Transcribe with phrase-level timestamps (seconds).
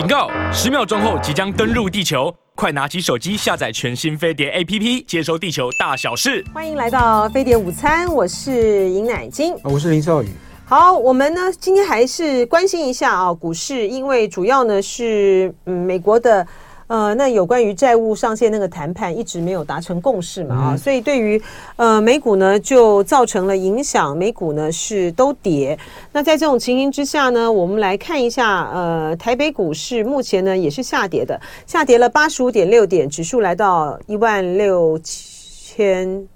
[0.00, 0.30] 警告！
[0.50, 6.42] 十秒钟后即将登陆地球，快拿起手机下载全新飞碟 APP，接收地球大小事。
[6.54, 10.28] 欢迎来到飞碟午餐，我是尹乃菁，我是林少宇。
[10.64, 16.46] 好，我们呢今天还是关心一下啊股市，因为主要呢是嗯美国的。
[16.90, 21.40] 呃，那有关于债务上限那个谈判一直没有达成共识嘛啊，所以对于
[21.76, 25.78] 呃美股呢就造成了影响，美股呢是都跌。
[26.10, 36.26] 那在这种情形之下呢，我们来看一下，呃，台北股市目前呢也是下跌的，下跌了八十五点六点，指数来到一万六千，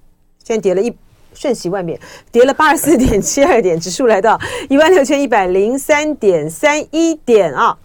[0.45, 0.95] 现在跌了一
[1.33, 1.99] 瞬息万变，
[2.31, 7.77] 跌了八十四点七二点，指数来到一万六千一百零三点三一点啊。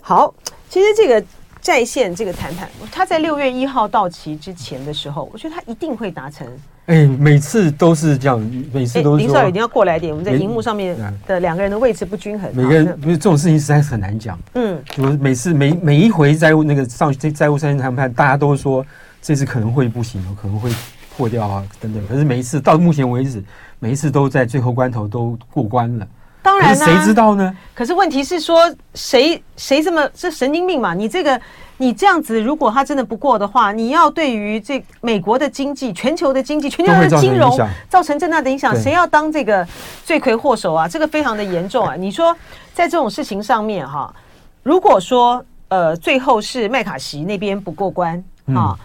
[0.00, 0.34] 好，
[0.70, 1.22] 其实这个。
[1.66, 6.46] 债线这个谈判，他在六月一号到期之前的时候，我觉得他一定会达成。
[6.86, 8.38] 哎，每次都是这样，
[8.72, 9.24] 每次都是。
[9.24, 12.48] 林少宇，你要过来一点，我们在荧幕上面的两个人的位置不均衡。
[12.54, 14.38] 每个人不是这种事情实在是很难讲。
[14.54, 18.86] 嗯，就是每次每每一回债务那个上这债务上限谈判，大家都说
[19.20, 20.70] 这次可能会不行，可能会
[21.16, 22.06] 破掉啊等等。
[22.06, 23.42] 可是每一次到目前为止，
[23.80, 26.06] 每一次都在最后关头都过关了。
[26.46, 27.52] 当然，谁知道呢？
[27.74, 30.94] 可是问题是说，谁谁这么这神经病嘛？
[30.94, 31.40] 你这个
[31.76, 39.66] 你这样子，如果他真的不过的话，你要对于这美国的经济、全球的经济、全球的金融造成这么大的影响，谁要当这个
[40.04, 40.86] 罪魁祸首啊？
[40.86, 41.96] 这个非常的严重啊！
[41.96, 42.32] 你说
[42.72, 44.14] 在这种事情上面哈，
[44.62, 48.22] 如果说呃最后是麦卡锡那边不过关
[48.54, 48.78] 啊。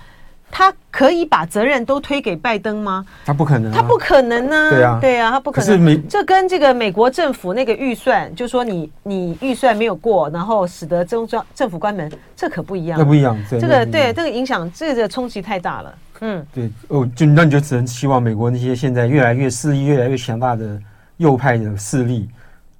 [0.52, 3.05] 他可以把责任都推给拜登吗？
[3.25, 4.69] 他不可能，他不可能呢。
[4.69, 6.07] 对啊，对啊，他不可能。
[6.09, 12.99] 这跟这个美国政府那个预算，就说你你预算没有过，然后使得中央政府关门，这可不一样。
[12.99, 15.95] 那不一样，这个对这个影响，这个冲击太大了。
[16.19, 20.79] 嗯，对哦，就那你就只能希望美国那些现在越来越势力越来越强大的
[21.17, 22.29] 右派的势力，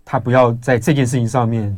[0.04, 1.76] 他不要在这件事情上面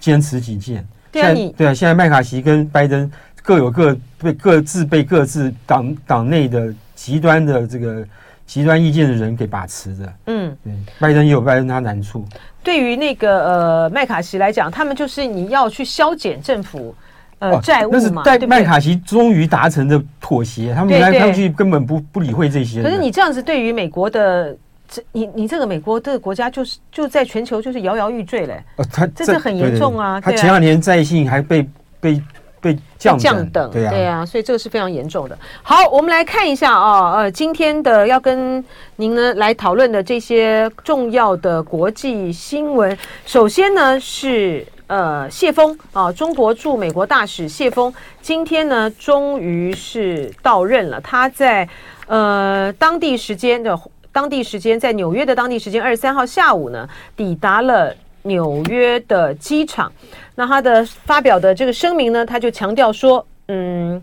[0.00, 0.86] 坚持己见。
[1.12, 3.10] 对啊，你对啊，现在麦卡锡跟拜登。
[3.46, 8.04] 各有各被各自被各自党党内的极端的这个
[8.44, 10.12] 极端意见的人给把持着。
[10.26, 12.26] 嗯，对，拜登也有拜登他难处。
[12.64, 16.92] 对于那个呃麦卡锡来讲，他们就是你要去削减政府
[17.38, 18.22] 呃债务嘛。
[18.24, 22.82] 但麦卡锡终于达成的妥协，他们来看去根本不不理会这些。
[22.82, 24.56] 可是你这样子对于美国的
[24.88, 28.60] 这你你这个美国这个国家就是就在全球就是摇摇欲坠嘞。
[28.74, 30.20] 哦，他这是很严重啊。
[30.20, 31.68] 他前两年在信还被
[32.00, 32.20] 被。
[32.60, 35.38] 被降降等，对呀，对呀，所以这个是非常严重的。
[35.62, 38.64] 好，我们来看一下啊，呃，今天的要跟
[38.96, 42.96] 您呢来讨论的这些重要的国际新闻。
[43.24, 51.00] 首先呢是呃谢峰啊，中国驻美国大使谢峰，今天呢终于是到任了。
[51.00, 51.68] 他在
[52.06, 53.78] 呃当地时间的
[54.10, 57.94] 当地时间，在纽约的当地时间二十三号下午呢抵达了。
[58.26, 59.90] 纽约的机场，
[60.34, 64.02] 那他的发表的这个声明呢，他就强调说，嗯，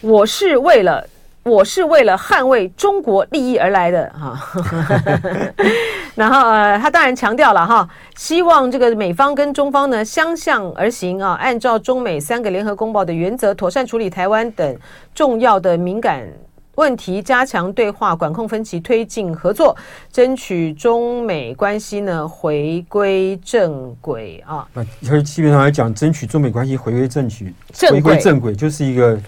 [0.00, 1.04] 我是为了
[1.42, 4.38] 我是为了捍卫中国利益而来的哈。
[6.14, 14.78] 然后呃，他当然强调了哈，希望这个美方跟中方呢相向而行啊，按照中美三个联合公报的原则，妥善处理台湾等
[15.14, 16.26] 重要的敏感。
[16.76, 19.76] 问题，加强对话，管控分歧，推进合作，
[20.10, 24.66] 争取中美关系呢回归正轨啊！
[24.72, 24.82] 那
[25.22, 29.18] 基本上来讲，争取中美关系回归正轨，回归正轨就是一个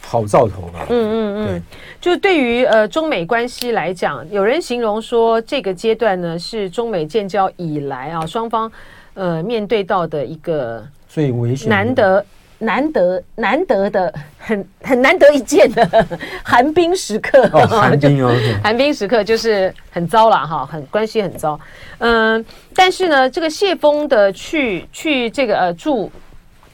[0.00, 0.86] 好兆头吧？
[0.88, 1.62] 嗯嗯嗯，对，
[2.00, 8.70] 就对于呃中美关系来讲，有人形容说，这个阶段呢是中美建交以来啊双方
[9.14, 12.24] 呃面对到的一个最危险、难得。
[12.58, 16.06] 难得难得的很很难得一见的
[16.42, 21.58] 寒冰时刻，哦，寒冰哦， 寒冰时刻就是很糟了哈，很关系很糟。
[21.98, 26.10] 嗯，但是呢，这个谢峰的去去这个呃住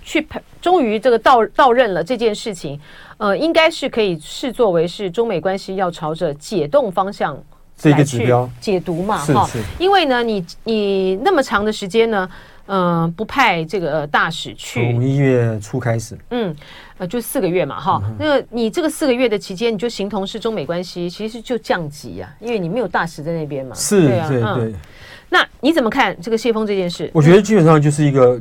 [0.03, 0.27] 去
[0.63, 2.81] 终于这个到到任了这件事情，
[3.19, 7.37] 呃，应该是可以视作为是中美关系要朝着解冻方向
[7.77, 12.27] 这个指标解读嘛哈，因为呢，你你那么长的时间呢。
[12.67, 16.55] 嗯、呃，不派这个大使去，从一月初开始，嗯，
[16.99, 24.75] 呃，就四个月嘛，哈、嗯，那你这个四个月的期间，你就形同是中美关系其实就降级啊，因为你没有大使在那边嘛，是，对啊，对。
[25.31, 27.11] 那你怎么看这个谢峰这件事？
[27.13, 28.41] 我觉得基本上就是一个，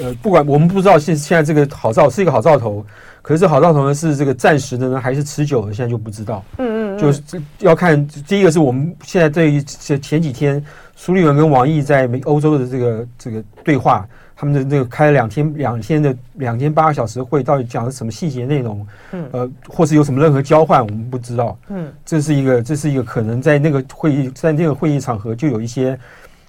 [0.00, 2.86] 呃，不管我们不知道现现在这个好兆是一个好兆头，
[3.20, 6.44] 可是这好兆头呢是这个暂时的呢，还是持久的，现在就不知道。
[6.58, 7.22] 嗯，就是
[7.60, 10.62] 要看第一个是我们现在对于前几天。
[11.02, 14.06] 苏利文跟王毅在美欧洲的这个这个对话，
[14.36, 18.86] 他们的这个开了两天两天的两天八个小时的会，到底讲了什么细节内容？
[19.12, 21.58] 嗯，呃，或是有什么任何交换，我们不知道。
[21.68, 25.98] 嗯，这是一个这是一个可能在那个会议在那个会议场合就有一些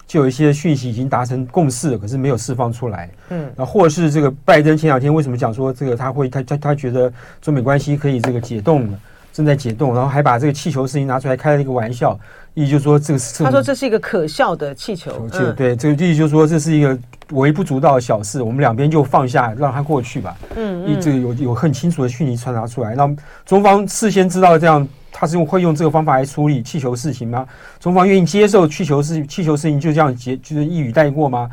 [0.06, 3.10] 就有一些讯息已经达成共识，可是没有释放出来。
[3.30, 7.10] 嗯，然后或是这个拜登前两天为什么讲说这个他会他他他觉得
[7.42, 9.00] 中美关系可以这个解冻了，
[9.32, 12.20] 正在解冻，然后还把这个气球事情拿出来开了一个玩笑，
[12.54, 15.28] 意思就是说这个是他说这是一个可笑的气球。
[15.34, 16.98] 嗯、对，这个意思就是说这是一个
[17.32, 20.36] 微不足道的小事，我们两边就放下，让它过去吧。
[20.56, 24.88] 嗯，嗯，这个有有很清楚的讯息传达出来，让中方事先知道这样。
[25.14, 27.46] 他是用会用这个方法来处理气球事情吗？
[27.82, 31.50] 中方愿意接受气球事气球事情就这样结就是一语带过吗？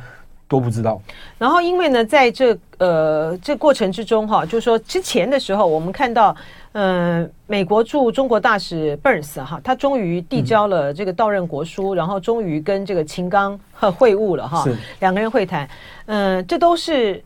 [0.47, 1.03] 都不知道。
[1.37, 6.35] 然后因为呢，在这呃这过程之中哈，就是说之前的时候，我们看到
[6.73, 14.65] 呃美国驻中国大使 Burns 哈，他终于递交了这个到任国书，嗯、然后终于跟这个秦刚和会晤了哈，
[15.00, 15.69] 两个人会谈，
[16.06, 17.23] 嗯、呃，这都是。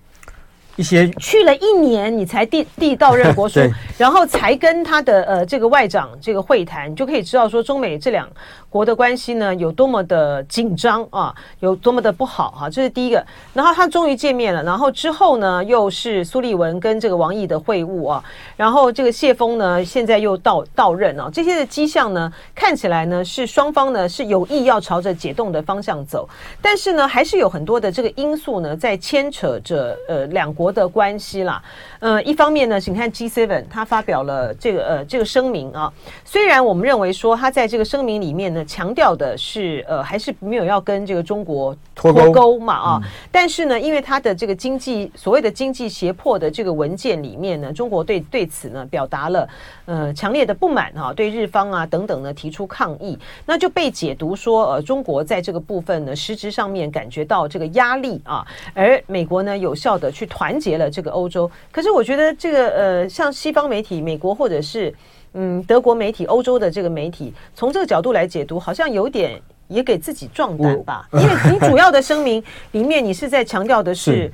[0.76, 3.60] 一些去了一年，你才递递到任国书，
[3.98, 8.26] 然后才跟他的呃这个外长这个会谈，你就可以知道说中美这两
[8.72, 13.22] 国的关系呢有多么的紧张啊，有多么的不好哈、啊，这是第一个。
[13.52, 18.24] 然后他终于见面了，然后之后呢又是苏立文跟这个王毅的会晤啊，
[18.56, 26.26] 然后这个谢峰呢现在又到到任啊，这些的迹象呢看起来呢是双方呢是有意要朝着解冻的方向走，
[26.62, 31.62] 但是呢还是有很多的这个因素呢在牵扯着呃两国的关系啦。
[32.00, 35.92] 呃，一方面呢，请看 G Seven 他发表了这个呃这个声明啊，
[36.24, 38.61] 虽然我们认为说他在这个声明里面呢。
[38.64, 49.48] 强调的是，呃，还是没有要跟这个中国脱钩嘛啊，嗯、但是呢，因为他的这个经济所谓的经济胁迫的这个文件里面呢，中国对对此呢表达了
[49.84, 64.92] 呃强烈的不满哈、啊，对日方啊等等呢提出抗议，那就被解读说呃中国在这个部分呢实质上面感觉到这个压力啊，而美国呢有效的去团结了这个欧洲，可是我觉得这个呃像西方媒体，美国或者是。
[65.34, 71.08] 嗯，德国媒体、欧洲的这个媒体，从这个角度来解读，好像有点也给自己壮胆吧。
[71.12, 72.42] 因为你主要的声明
[72.72, 74.30] 里面，你是在强调的是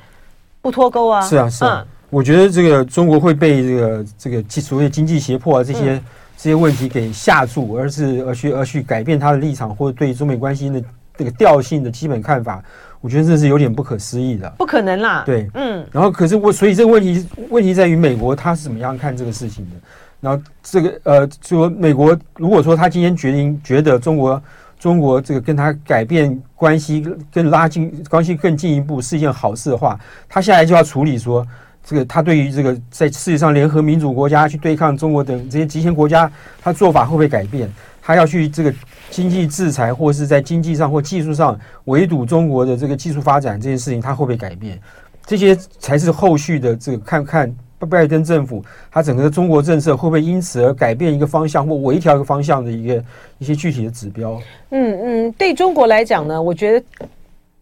[0.61, 1.21] 不脱钩啊。
[1.23, 1.87] 是啊，是啊。
[2.11, 6.03] 我觉得这个中国会被这个这个所谓经济胁迫啊这些
[6.37, 10.83] 这些问题给吓住，而是而去而去改变他的立场，或者对中美关系的
[11.17, 12.65] 这个调性的基本看法，
[13.01, 14.49] 我觉得这是有点不可思议的。
[14.57, 15.23] 不可能啦。
[15.27, 15.87] 对，嗯。
[15.93, 19.77] 然后，可是我所以这个问题问题在于美国他是怎么样看这个事情的？
[20.21, 24.43] 然后这个呃，说美国如果说他今天决定觉得中国
[24.77, 29.99] 中国这个跟他改变关系，更拉近关系更进一步是一件好事的话，
[30.29, 31.47] 他下来就要处理说
[31.85, 36.31] 这个他对于这个在世界上联合民主国家去对抗中国等这些极权国家，
[36.61, 37.71] 他做法会不会改变？
[38.03, 38.75] 他要去这个
[39.11, 44.81] 经济制裁，或是在经济上或技术上围堵中国的这个技术发展这件事情，他会不会改变？
[45.27, 47.55] 这些才是后续的这个看看。
[47.87, 53.05] 拜登政府，他整个的中国政策会不会因此而改变一个方向或微调一个方向的一个
[53.39, 54.41] 一些具体的指标？
[54.71, 56.87] 嗯嗯，对中国来讲呢，我觉得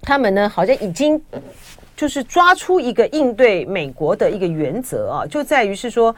[0.01, 1.21] 他们呢好像已经
[1.97, 6.15] 就是抓出一个应对美国的一个原则啊，就在于是说，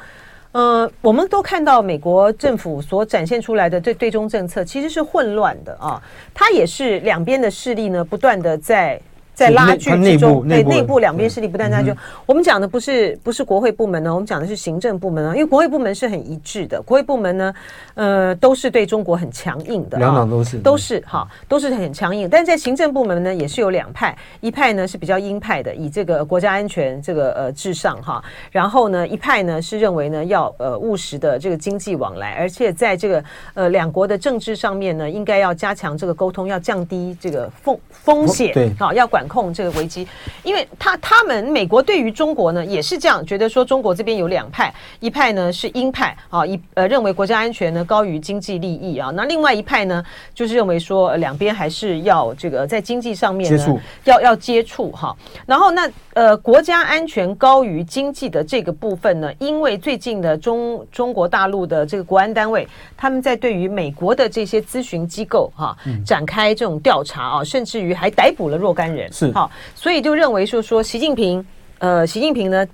[0.52, 6.00] 呃，我们都看到美国政府所展现出来的对对中政策其实是混乱的啊，
[6.32, 9.00] 它也是两边的势力呢不断的在。
[9.38, 11.94] 在拉锯之中，对内部两边势力不断拉锯。
[12.26, 15.32] 我们讲的不是不是国会部门呢，我们讲的是行政部门啊。
[15.32, 17.54] 因为国会部门是很一致的，国会部门呢，
[17.94, 22.28] 呃，都是对中国很强硬的，两党都是都是哈，都是很强硬。
[22.28, 28.20] 但是在行政部门呢，也是有两派，一派呢是比较鹰派的，以这个国家安全这个呃至上哈。
[28.50, 33.22] 然后呢，一派呢是认为呢要呃务实的这个经济往来，而且在这个
[33.54, 39.24] 呃两国的政治上面呢，应该要加强这个沟通，要降低这个风风险，对，好要管。
[39.28, 40.08] 控这个危机，
[40.42, 50.02] 因为他他们美国对于中国呢也是这样觉得说，中国这边有两派，一派呢是鹰派啊，一呃认为国家安全呢高于经济利益啊，那另外一派呢
[50.34, 55.14] 就是认为说两边还是要这个在经济上面呢要要接触哈，
[55.46, 62.66] 然后那呃国家安全高于经济的这个部分呢，因为最近的中中国大陆的这个国安单位
[62.96, 69.10] 他们在对于美国的这些咨询机构哈展开这种调查啊，甚至于还逮捕了若干人。
[69.18, 71.44] 是好，所以就认为说说习近平，
[71.78, 72.66] 呃，习近平呢，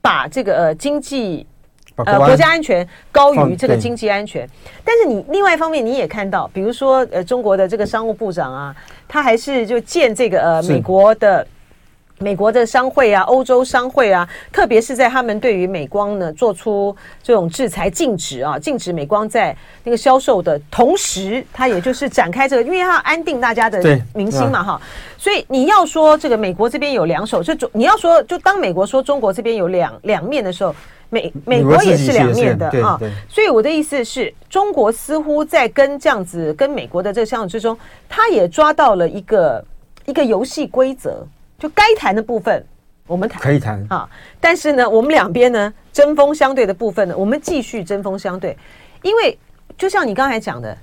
[0.00, 1.46] 把这个呃经济
[1.96, 4.48] 呃国家安全高于这个经济安全。
[4.84, 8.74] 但是你另外一方面你也看到，比如说呃中国的这个商务部长啊，
[9.06, 11.46] 他还是就见这个呃美国的。
[12.24, 24.80] 美国的商会啊，欧洲商会啊，特别是在他们对于美光呢做出这种制裁禁止啊，禁止美光在那个销售的同时，他也就是展开这个，因为他要安定大家的民心嘛，哈。
[25.18, 30.74] 所以你要说这个美国这边有两手，就你要说就当美国说中国这边有两两面的时候，
[31.10, 32.98] 美美国也是两面的啊。
[33.28, 37.76] 所以我的意思是，中国似乎在跟这样子跟美国的这个相处之中，
[38.08, 39.62] 他也抓到了一个。
[40.06, 41.26] 一个游戏规则，
[41.64, 42.62] 就该谈的部分
[43.06, 43.40] 我们谈。
[43.40, 43.82] 可以谈。
[43.88, 44.06] 啊，
[44.38, 48.54] 但是呢，我们两边呢针锋相对的部分呢，我们继续针锋相对，
[49.00, 49.38] 因为
[49.78, 50.76] 就像你刚才讲的，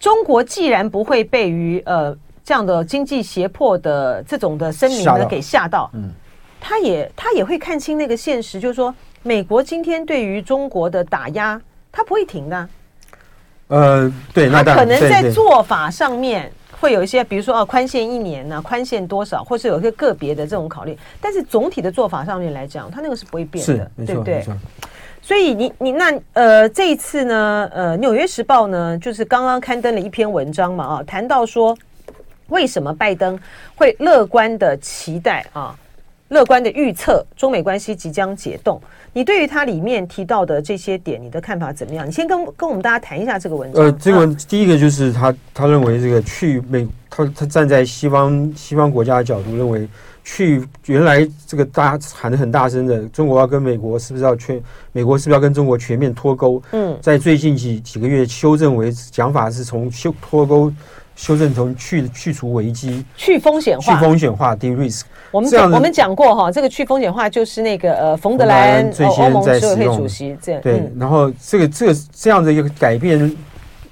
[0.00, 2.12] 中国既然不会被于呃
[2.42, 6.10] 这样的经济胁迫的这种的声明呢给吓到，嗯，
[6.60, 11.60] 他也他也会看清那个现实，就是说美国今天对于中国的打压，
[11.92, 12.68] 他不会停的。
[13.68, 16.50] 呃，对，那可能在做法上面
[16.80, 20.96] 会有一些，比如说哦，宽限一年呢，宽限多少，或是有一些个别的这种考虑。
[21.20, 24.42] 但是总体的做法上面来讲，它那个是不会变的，对不对？
[25.22, 31.76] 所以你你那呃，这一次呢，呃，《纽约时报》呢，就是刚刚刊登了一篇文章嘛，啊，谈到说
[32.48, 33.38] 为什么拜登
[33.76, 35.78] 会乐观的期待啊，
[36.30, 38.80] 乐观的预测中美关系即将解冻。
[39.12, 42.06] 你对于他里面提到的这些点，你的看法怎么样？
[42.06, 43.84] 你先跟跟我们大家谈一下这个文章。
[43.84, 49.88] 呃，这个文第一个就是他他认为这个去美，他他站在西方西方国家的角度，认为
[50.22, 56.62] 去原来这个大家喊的很大声的中国要跟美国是不是要全美国是不是要跟中国全面脱钩？
[56.70, 60.72] 嗯，在最近几几个月修正为讲法是从修脱钩。
[61.20, 65.02] 修正从去去除危机、去风险化、去风险化 de-risk。
[65.30, 70.62] 我们讲我们讲过哈，这个去风险化就是那个呃，冯德莱恩欧盟执委会主席这样。
[70.62, 73.36] 对，然后这个这个这样的一个改变，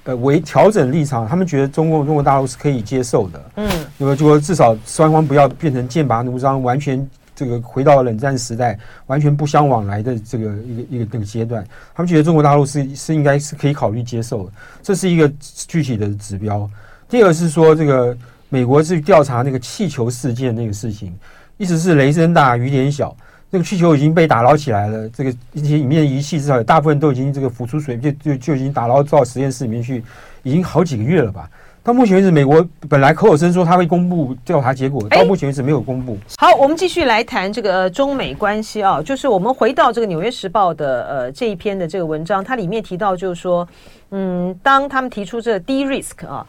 [0.05, 3.51] 呃，为调整立场，他们觉得中共中国大陆是可以接受的。
[3.57, 3.69] 嗯，
[3.99, 11.63] 那么就说至少双方不要变成剑拔弩张，完全这个回到冷战时代，完全不相往来的这个一个一个那个阶段。
[11.93, 15.31] 他们觉得中国大陆是是应该是可以考虑接受的，这是一个
[15.67, 16.67] 具体的指标。
[17.09, 18.15] 第二个是说，这个
[18.49, 21.11] 美国是调查那个气球事件那个事情，
[21.57, 23.15] 意思是雷声大雨点小，
[23.49, 30.03] 那个气球已经被打捞起来了，这个一些里面仪器至少有大部分都已经这个浮出水，就就就已经打捞到实验室里面去，
[30.43, 31.49] 已经好几个月了吧？
[31.81, 36.15] 到目前为止，美国本来口口声说他会公布调查结果，到目前为止没有公布。
[36.37, 43.67] 好，我们继续来谈这个中美关系啊，就是我们回到这个《纽约时报》的呃这一篇的这个文章，它里面提到就是说，
[44.11, 46.45] 嗯，当他们提出这个 de-risk 啊。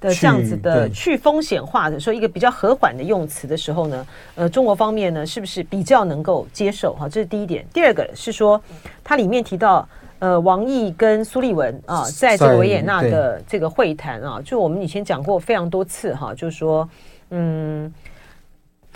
[0.00, 6.94] 的这样子的去风险化的说一个比较和缓的用词的时候呢，呃，中国方面呢是不是比较能够接受？
[6.94, 7.66] 哈，这是第一点。
[7.72, 8.60] 第二个是说，
[9.02, 9.88] 它里面提到，
[10.18, 16.88] 呃，王毅跟苏利文啊，在这个维也纳的这个会谈啊，就我们以前讲过非常多次哈，就是说，
[17.30, 17.92] 嗯。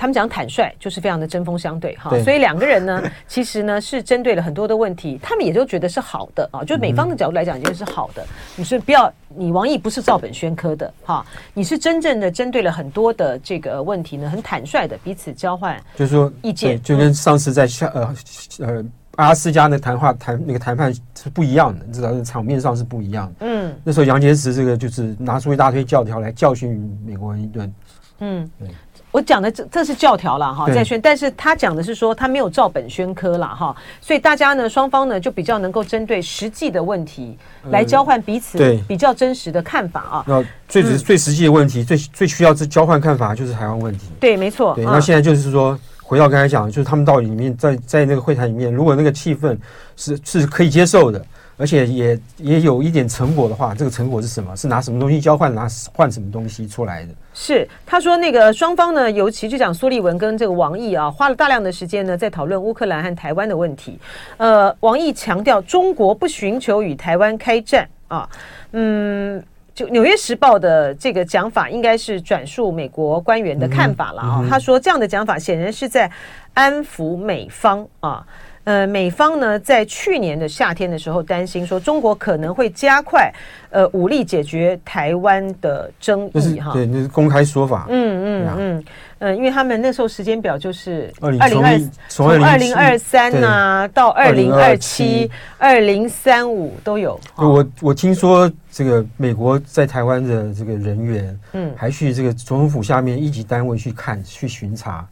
[0.03, 8.27] 他们讲坦率，就是非常的针锋相对哈，所以两个人呢， 其实呢是针对了很多的问题，他们也都觉得是好的啊，就美方的角度来讲，就是好的。
[8.57, 18.15] 你是不要，你王毅不是照本宣科的哈，你是真正的针对了很多的这个问题呢，很坦率的彼此交换，就是说意见，就跟上次在下呃
[18.59, 23.47] 呃阿拉斯加的谈话谈那个谈判是不一样的，至少是场面上是不一样的。
[23.47, 27.73] 嗯，那时候杨洁篪这个就是拿出一大堆教条来教训美国人一顿。
[28.19, 28.69] 嗯，对。
[29.13, 37.37] 我讲的这这是教条了哈，在宣，但是他讲的是说他没有照本宣科了哈，所以大家呢双方呢就比较能够针对实际的问题
[37.71, 40.25] 来交换彼此比较真实的看法啊。
[40.27, 44.07] 那最最最实际的问题，最最需要这交换看法就是台湾问题。
[44.19, 44.75] 对，没错。
[44.75, 49.55] 对，那现在就是说回到刚才讲，就是他们到里面在在那个会谈里面，如果那个气氛
[49.95, 51.23] 是是可以接受的。
[51.57, 54.57] 而且也也有一点成果的话，这个成果是什么？
[54.57, 57.09] 是拿什么东西交换，拿换什么东西出来的？
[57.35, 63.99] 是他说那个双方呢，尤其就讲苏利文跟这个王毅啊，花了大量的时间呢，在讨论乌克兰和台湾的问题。
[64.39, 68.29] 呃，王毅强调中国不寻求与台湾开战啊。
[68.73, 69.43] 嗯，
[69.75, 74.45] 就《纽约时报》的这个讲法，应该是转述美国官员的看法了啊。
[74.49, 76.11] 他说这样的讲法显然是在
[76.55, 78.27] 安抚美方啊。
[78.65, 83.33] 呃，美方呢，在去年的夏天的时候，担心说中国可能会加快
[83.71, 86.73] 呃武力解决台湾的争议哈。
[86.73, 87.87] 对，那是公开说法。
[87.89, 88.85] 嗯嗯嗯
[89.19, 97.19] 嗯，因为他们那时候时间表就是二零二从二零二三呐到二零二七、二零三五都有。
[97.37, 105.07] 我我听说这个美国在台湾的这个人员，嗯，还去这个总统府下面一级单位去看去巡查，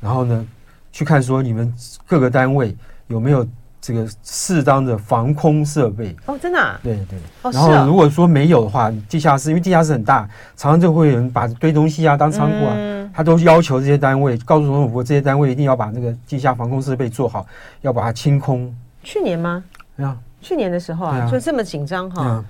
[0.00, 0.46] 然后呢，
[0.92, 1.72] 去看说你们
[2.06, 2.76] 各个单位
[3.08, 3.44] 有没有
[3.80, 6.78] 这个适当的防空设备哦，真的、啊？
[6.84, 7.18] 对对。
[7.42, 10.20] 哦、然后如果说没有的话，地下室因为地下室很大，
[10.56, 17.44] 常常就会有人把堆东西啊当仓库啊，嗯、他都要求这些单位告诉总统府，这些单位一定要把那个地下防空设备做好，
[17.80, 18.72] 要把它清空。
[19.02, 19.64] 去年吗？
[19.96, 22.22] 对啊，去年的时候啊，啊就这么紧张哈。
[22.22, 22.44] 啊、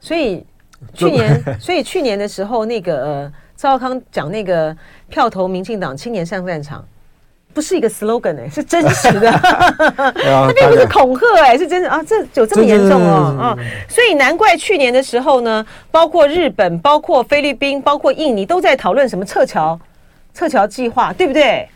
[0.00, 0.46] 所以
[0.94, 4.74] 去年， 所以去年的时候，那个呃，赵康讲那个
[5.10, 6.82] 票投民进党青年上战场。
[7.54, 13.56] 不是一个 slogan 哎， 是真实的， 它并不是恐吓哎，是真的啊，这有这么严重哦啊，
[13.88, 19.78] 所以难怪去年的时候呢，包括日本、包括菲律宾、包括印尼都在讨论什么撤侨、
[20.34, 21.68] 撤侨计划，对不对？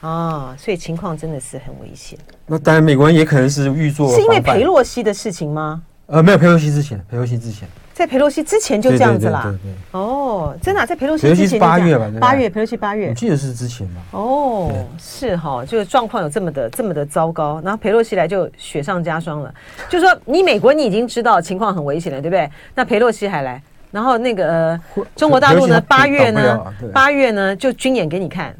[0.00, 2.18] 啊，所以情况真的是很危险。
[2.46, 5.82] 那当然，美国人也可能是预做，是因为裴洛西的事情吗？
[6.06, 7.68] 呃，没有佩洛西之前，佩洛西之前。
[7.92, 9.40] 在佩洛西之前就这样子啦。
[9.44, 14.02] 对对对哦，真的、啊，在佩洛西之前八月吧，八月佩洛西八月，我记得是之前吧。
[14.10, 19.52] 哦，是哈，就是状况有这么的这么的糟糕，然后佩洛西来就雪上加霜了。
[19.88, 22.48] 就说你美国你已经知道情况很危险了，对不对？
[22.74, 24.80] 那佩洛西还来，然后那个、呃、
[25.16, 28.54] 中国大陆呢，八月呢，八月呢就军演给你看，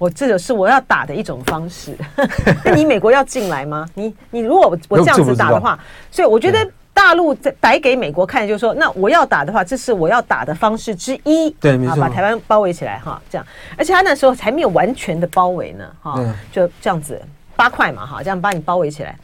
[0.00, 1.94] 我这个是我要打的一种方式。
[2.64, 3.86] 那你美国要进来吗？
[3.94, 5.78] 你你如果我这样子打的话，
[6.10, 6.68] 所以我觉得。
[6.92, 11.48] 大陆在摆给美国看，就是说，那我要打的话，这是我要打的方式之一。
[11.52, 13.46] 对，没错，把台湾包围起来哈，这样。
[13.78, 16.20] 而且他那时候还没有完全的包围呢，哈，
[16.52, 17.18] 就这样子
[17.56, 19.16] 八块嘛，哈，这样把你包围起来。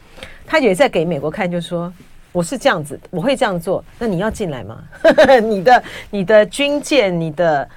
[0.47, 1.93] 他也在给美国看，就是说，
[2.31, 3.83] 我是这样子，我会这样做。
[3.99, 4.77] 那你要进来吗？
[5.43, 7.69] 你的、你的军舰、你的、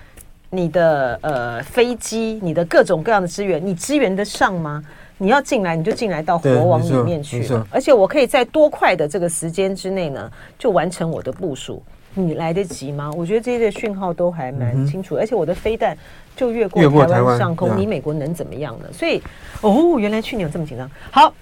[0.50, 4.84] 你的呃飞机、你的各种各样的资源，你支援得上吗？
[5.16, 7.46] 你要进来，你就进来到国王里面去。
[7.70, 11.82] 而且我可以在多快的这个时间之内呢，就完成我的部署。
[12.14, 13.08] 你来得及吗？
[13.16, 15.16] 我觉得这些讯号都还蛮清楚。
[15.16, 15.96] 而且我的飞弹
[16.34, 18.86] 就越过台湾上空，你美国能怎么样呢？
[18.92, 19.22] 所以，
[19.60, 20.90] 哦，原来去年有这么紧张。
[21.12, 21.32] 好，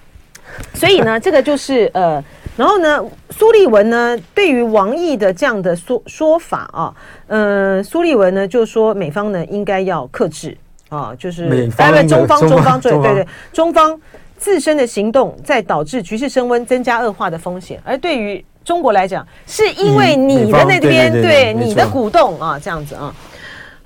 [0.75, 2.23] 所以呢，这个就是呃，
[2.59, 3.01] 然后呢，
[3.31, 6.95] 苏立文呢，对于王毅的这样的说说法啊，
[7.29, 10.57] 呃，苏立文呢就说美方呢应该要克制。
[10.89, 14.01] 啊，就是当然中方中方对对对，中方
[14.39, 23.15] 自身的行动在导致局势升温、增加恶化的风险，而对于中国来讲，是因为你的那边对你的鼓动啊，这样子啊。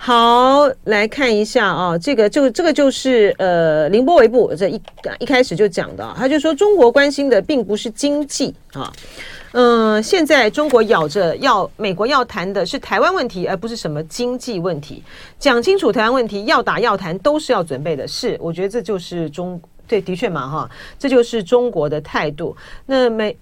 [0.04, 4.82] 好，来看一下啊，这个就这个就是呃，凌波微步这一
[5.20, 8.92] 一开始就讲的，他就说中国关心的并不是经济啊。
[9.52, 15.04] 嗯、现在中国咬着要美国要谈的是台湾问题，而不是什么经济问题。
[15.38, 18.08] 讲清楚台湾问题，要打要谈都是要准备的。
[18.08, 20.68] 是，我觉得这就是中对，的确嘛哈，
[20.98, 22.56] 这就是中国的态度。
[22.86, 23.36] 那美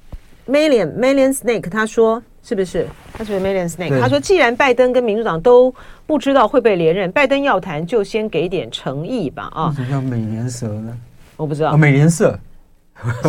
[0.50, 2.86] Million Million Snake 他说是不是？
[3.12, 4.00] 他是不是 Million Snake？
[4.00, 5.72] 他说，既然拜登跟民主党都
[6.06, 9.72] 不知道会被连任，拜登要谈就先给点诚意吧啊。
[9.76, 10.96] 什么叫美联蛇呢？
[11.36, 11.72] 我不知道。
[11.72, 12.38] 哦、美联社。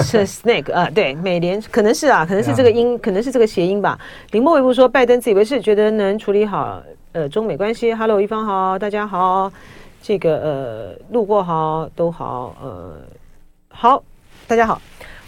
[0.03, 3.97] 是 snake 啊，对，美联可能是啊，可能是这个音，可能是这个谐音吧。
[4.31, 7.93] 林莫维布说，拜登自以为是，觉得能处理好呃中美关系。
[7.93, 9.49] Hello，一方好，大家好，
[10.01, 12.97] 这个呃路过好都好，呃
[13.69, 14.03] 好，
[14.45, 14.81] 大家好，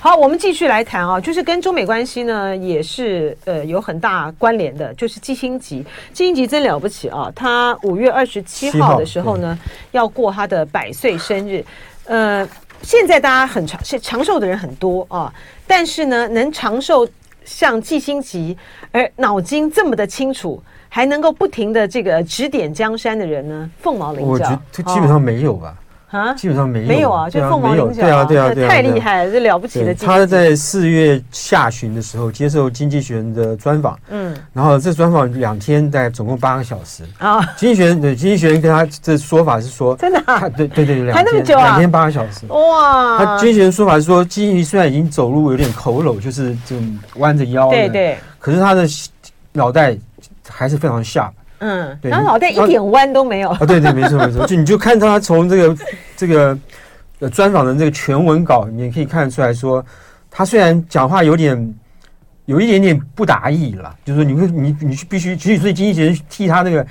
[0.03, 9.57] 好，我们继续来谈啊，就是跟中美关系呢也是呃有很大关联的，就是季辛吉，季辛吉真了不起啊，他五月二十七号的时候呢
[9.91, 11.63] 要过他的百岁生日，
[12.03, 12.45] 呃。
[12.81, 15.33] 现在大家很长，是长寿的人很多啊，
[15.65, 17.07] 但是呢，能长寿
[17.45, 18.57] 像季辛吉，
[18.91, 24.27] 而脑筋这么的清楚，还能够不停的这个指点江山的人呢，凤毛麟角。
[24.27, 25.73] 我觉得基本上没有吧。
[26.13, 29.93] 啊，基本上没有，没有啊，就凤毛麟角，对啊，对啊，对啊，太厉害了，这了不起的。
[29.95, 37.41] 他在四月下旬的时候接受《经济学人》的专访，嗯，然后这专访两天，大概总共八个小时啊。
[37.57, 40.21] 《经济学人》对《经济学人》跟他这说法是说，真的，
[40.55, 43.17] 对对对，两还那么久啊，两天八个小时，哇！
[43.17, 48.87] 他《经济学人》说法是说，季辛吉虽然已经走路有点佝僂，就是这种弯着腰，对对，可是他的
[49.51, 49.97] 脑袋
[50.47, 51.31] 还是非常 sharp。
[51.63, 53.49] 嗯，然后脑袋一点弯都没有。
[53.49, 55.77] 啊，对对，没错没错， 就你就看他从这个
[56.17, 56.57] 这个
[57.19, 59.83] 呃专访的这个全文稿里面可以看得出来说，
[60.29, 61.73] 他虽然讲话有点
[62.45, 66.85] 有一点点不达意了，就是说你会你你必须，其实所以经济学人替他那个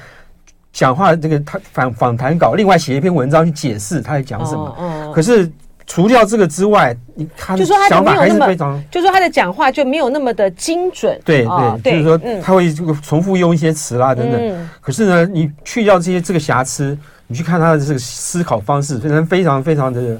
[0.72, 5.50] 讲话这个他访访谈稿另外写一篇文章去解释他在讲什么，哦哦，可是。
[5.94, 11.20] 除掉这个之外，你看，就说他想法还是非常，就说他的讲话就没有那么的精准。
[11.22, 11.46] 对
[11.82, 14.68] 对，就是说他会这个重复用一些词啦等等。
[14.80, 20.18] 可是呢，你去掉这些这个瑕疵，你去看他的这个思考方式，非常非常非常的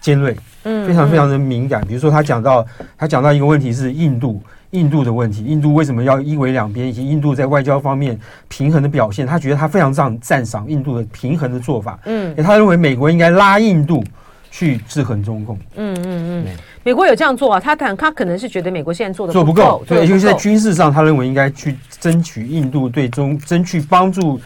[0.00, 1.86] 尖锐，嗯，非常非常的敏感。
[1.86, 11.98] 比如说他讲到他讲到一个问题是印度，印度的问题，印度为什么要一为两边，以及印度在外交方面平衡的表现，他觉得他非常赞赞赏印度的平衡的做法。
[12.06, 14.02] 嗯，他认为美国应该拉印度。
[14.52, 17.58] 去制衡中共，嗯嗯嗯，美国有这样做啊？
[17.58, 24.38] 他谈他可能是觉得美国现在做的做不够，对，尤其在军事上，他认为应该去争取印度对中，争取帮助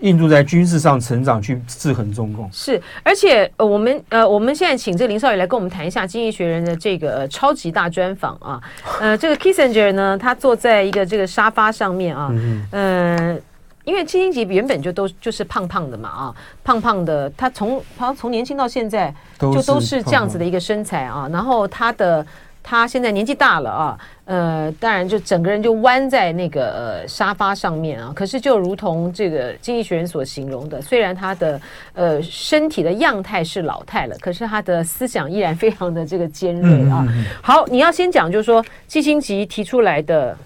[0.00, 2.50] 印度在军事上成长，去制衡中共。
[2.52, 8.60] 是，而且呃，我们呃，我们现在请这个林少爷来跟我们谈一下《经济学人》的这个、呃、超级大专访啊。
[9.00, 13.38] 呃，这个 Kissinger 呢，他坐在一个这个沙发上面啊，嗯、呃。
[13.84, 22.24] 因为七星级原本就都就是胖胖的嘛啊，胖胖的，他从他从年轻到现在就都是这样子的一个身材啊，然后他的。
[22.64, 28.12] 他现在年纪大了啊，呃，当然就整个人就弯在那个呃沙发上面啊。
[28.14, 31.60] 可是就如同这个《经济学人》所形容的，虽然他的
[31.92, 37.04] 呃身体的样态是老态了，可是他的思想依然非常的这个尖锐啊。
[37.42, 40.38] 好，你要先讲，就是说七星级提出来的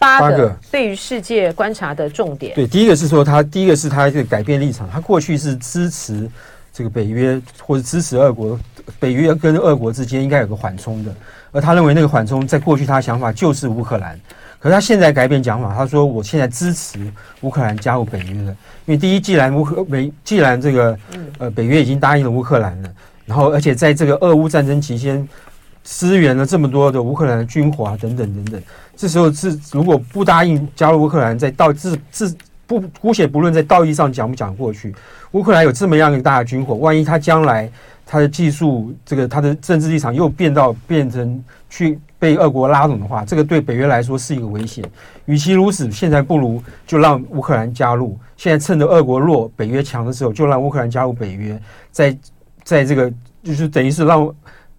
[0.00, 2.54] 八个对于世界观察的重点。
[2.54, 6.28] 对，第一个是说他第一个是他这个改变立场，他过去是支持
[6.72, 8.58] 这个北约或者支持俄国，
[8.98, 11.14] 北约跟俄国之间应该有个缓冲的。
[11.52, 14.18] 而他认为那个缓冲，在过去他的想法就是乌克兰，
[14.58, 16.98] 可是他现在改变讲法，他说我现在支持
[17.42, 20.98] 乌克兰加入北约了，因为第一，既然乌克美，既然这个
[21.38, 22.90] 呃北约已经答应了乌克兰了，
[23.26, 25.28] 然后而且在这个俄乌战争期间
[25.82, 28.62] 支援了这么多的乌克兰的军火啊等等等等，
[29.00, 32.36] 这时候是如果不答应加入乌克兰，在道自自
[32.66, 34.94] 不姑且不论在道义上讲不讲过去，
[35.30, 37.70] 乌克兰有这么样一个大的军火，万一他将来。
[38.12, 44.84] 他的技术，这个他的政治立场又变到变成去被俄国拉拢的话，这个对北约来说是一个危险。
[45.26, 48.18] 与其如此，现在不如就让乌克兰加入。
[48.36, 51.56] 现在趁着俄国弱，北约强的时候，就让乌克兰加入北约，
[51.92, 52.18] 在
[52.64, 53.12] 在这个
[53.44, 54.28] 就是等于是让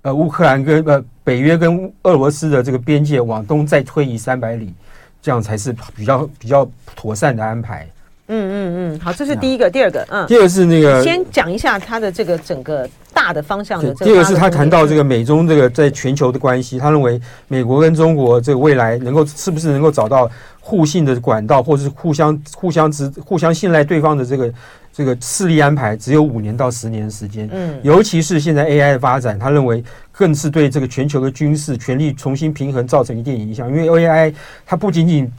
[0.03, 4.73] 呃乌克兰跟呃北约跟俄罗斯的这个边界往东再推移三百里，
[5.21, 7.87] 这样才是比较比较妥善的安排。
[8.33, 13.93] 嗯嗯嗯，好，这是第一个，第二个，嗯，第二个是那个，先讲一下他的这个整个大的方向的。
[13.95, 20.31] 第二个是他谈到这个美中这个在全球的关系，他认为美国跟中国这个未来能够是不是能够找到
[20.62, 24.54] 互信的管道，或者是互相互相之互相信赖对方的这个
[24.93, 27.50] 这个势力安排，只有五年到十年的时间。
[27.52, 34.34] 嗯，尤其是现在 AI 的发展，他认为更是对这个全球的军事权力重新平衡造成一定影响，因为 AI
[34.65, 35.30] 它不仅仅。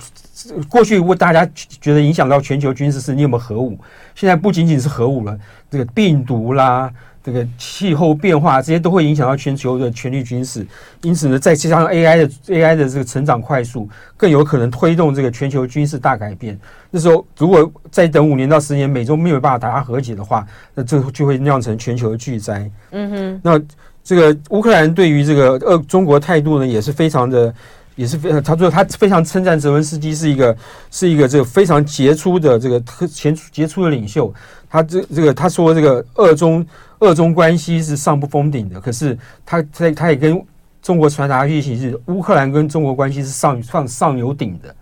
[0.68, 3.78] 过去为大家觉得影响到全球军事是你有没有核武，
[4.14, 5.38] 现在不仅仅是核武了，
[5.70, 6.90] 这个病毒啦，
[7.24, 10.66] 这个气候变化这些都会影响到全球的权力军事。
[11.02, 16.58] 因此呢，再加上 AI 的 AI 的这个成长快速，更有可能推动这个全球军事大改变。
[16.90, 22.70] 那时候如果再等五年到十年，美洲没有办法达成和解的话，那这就会酿成全球的巨灾。
[22.90, 23.60] 嗯哼，那
[24.04, 27.54] 这个乌克兰对于这个呃中国态度呢，也是非常的。
[27.94, 30.56] 也是非常，他说他非常称赞泽文斯基是一个
[30.90, 34.32] 是一个这个非常杰出的这个特前杰出的领袖。
[34.72, 36.66] 他这这个他说这个俄中
[37.00, 40.42] 俄中关系是上不封顶的，可是他他他也跟
[40.80, 44.74] 中国传达讯息是乌克兰跟中国关系是上上上有顶的。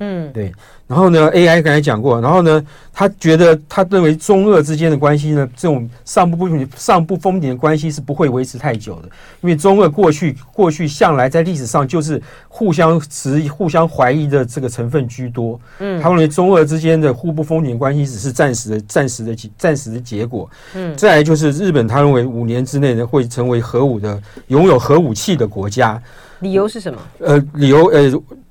[0.00, 0.52] 嗯，对。
[0.86, 9.08] 然后呢，AI 刚才讲过，然后呢，他觉得他认为中俄之间的关系呢，这种上不不上不封顶的关系是不会维持太久的，
[9.40, 15.60] 因为中俄过去过去向来在历史上就是互相持互相怀疑的这个成分居多。
[15.78, 20.50] 嗯，他认为中俄之间的互不封顶关系只是暂时的暂时的暂时的结果。
[20.74, 26.02] 嗯，再来就是日本，他认为五年之内呢会成为核武的拥有核武器的国家。
[26.40, 26.98] 理由是什么？
[27.18, 28.10] 呃，理由呃，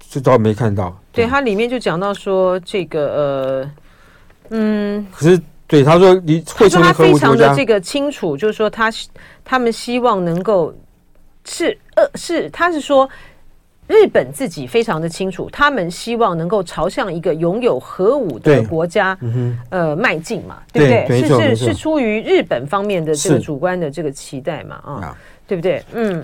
[0.10, 0.98] 这倒没看到。
[1.12, 3.72] 对，它里面就讲到说这个呃，
[4.50, 8.92] 嗯，可是对他说你会成为核武国家，他非常的这个清楚，就是说他
[9.46, 10.74] 他们希望能够
[11.46, 13.08] 是呃是他是说
[13.86, 19.16] 日本自己非常的清楚，他们希望能够朝向一个拥有核武的国家
[19.70, 21.22] 呃迈进嘛，对不对？
[21.22, 25.84] 是是是出于日本方面的这个主观的这个期待嘛啊，对不对？
[25.94, 26.24] 嗯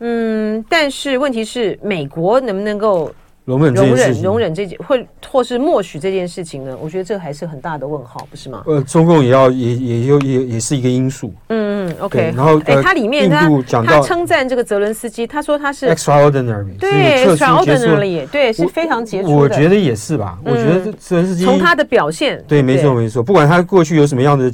[0.00, 3.12] 嗯，但是问题是美国能不能够？
[3.50, 6.76] 容忍容忍容忍这件，或或是默许这件事情呢？
[6.80, 8.62] 我觉得这还是很大的问号，不是吗？
[8.66, 11.32] 呃，中共也要也也有也也是一个因素。
[11.48, 12.32] 嗯嗯，OK。
[12.36, 13.48] 然后，哎，它里面他
[13.82, 19.34] 他称赞这个泽伦斯基，他说他是 extraordinary，对，extraordinary，对，是非常杰出的。
[19.34, 20.38] 我觉得也是吧。
[20.44, 23.22] 我觉得泽伦斯基从他的表现，对，没错没错。
[23.22, 24.50] 不管他过去有什么样的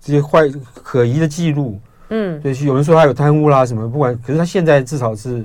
[0.00, 0.42] 这些坏
[0.74, 1.80] 可疑的记录，
[2.10, 5.44] 嗯，对，有人说他有贪污啦什么，不管，可是他现在至少是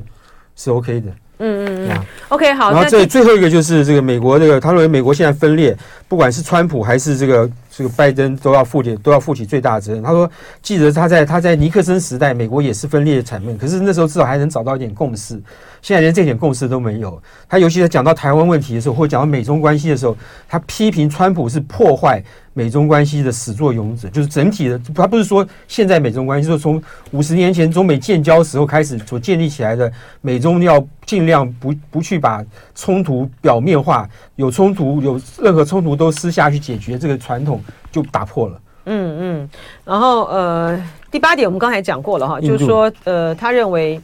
[0.56, 1.12] 是 OK 的。
[1.42, 2.00] 嗯嗯嗯
[2.30, 2.72] ，OK 好。
[2.72, 5.76] 然后这最后一个就是这个美国这个，他认为美国现在分裂，
[6.08, 10.04] 不管是川普还是这个这个拜登，都要负起都要负起最大的责任。
[10.04, 10.30] 他说，
[10.62, 15.42] 记得他在他在尼克森时代，美国也是分裂的惨闷，可是那时候至少还能找到一点共识。
[15.82, 17.20] 现在连这点共识都没有。
[17.50, 20.16] 他尤其在讲到台湾问题的时候，或者讲到美中关系的时候，
[20.48, 22.22] 他批评川普是破坏。
[22.54, 32.44] 美中关系的始作俑者，就是整体的，他不是说现在美中关系，就是从五十年前中美建交时候开始所建立起来的，美中要尽量不不去把
[32.76, 34.06] 冲突表面化，
[34.36, 38.60] 有冲突有任何冲突都私下去解决，这个传统就打破了。
[38.86, 39.50] 嗯嗯，
[39.86, 44.02] 然后呃，第八点我们刚才讲过了哈，就是说呃，他认为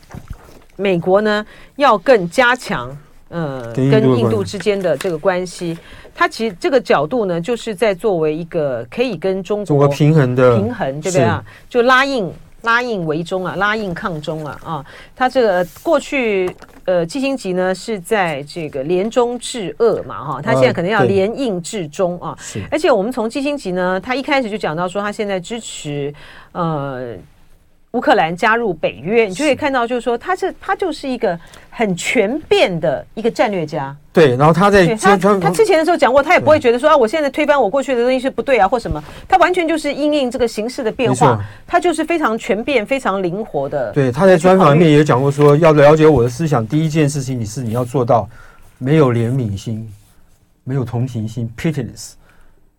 [0.75, 1.43] 美国呢
[1.77, 2.95] 要更加强
[3.29, 5.75] 呃跟印度之间的这个关系。
[6.13, 11.43] 他其实这个角度呢，就是在作为一个可以跟中国中国平衡的平衡，对不对啊？
[11.69, 14.85] 就拉印拉印为中啊，拉印抗中啊啊！
[15.15, 16.53] 他这个过去
[16.85, 22.37] 呃，基辛吉呢是在这个联中制恶嘛哈，他现在可能要联印制中啊。
[22.39, 26.13] 是，而且我们从基辛吉呢，他一开始就讲到说，他现在支持
[26.51, 27.15] 呃。
[27.91, 33.95] 乌克兰加入北约，你就可以看到，就是说，他是他就是一个很全变的一个战略家。
[34.11, 43.91] 对，然后他在他他之前的时候讲过，他也不会觉得说啊，我现在推翻我过去的东西是不对啊，或什么，他完全就是因应这个形势的变化，他就是非常全变、非常灵活的。
[43.93, 48.27] 对，他在专访里面也讲过说，要了解我的思想，第一件事情你是你要做到
[48.77, 49.89] 没有怜悯心，
[50.63, 52.13] 没有同情心，pitiless。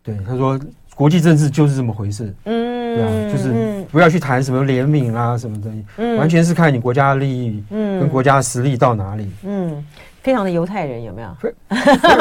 [0.02, 0.58] 对，他说
[0.98, 2.34] 国际政治就是这么回事。
[2.44, 2.66] 嗯。
[2.88, 9.84] 对啊，就是不要去谈什么怜悯啊什么的，嗯，完全是看你国家的利益，嗯，跟国家的实力到哪里，嗯，
[10.20, 11.28] 非常的犹太人有没有？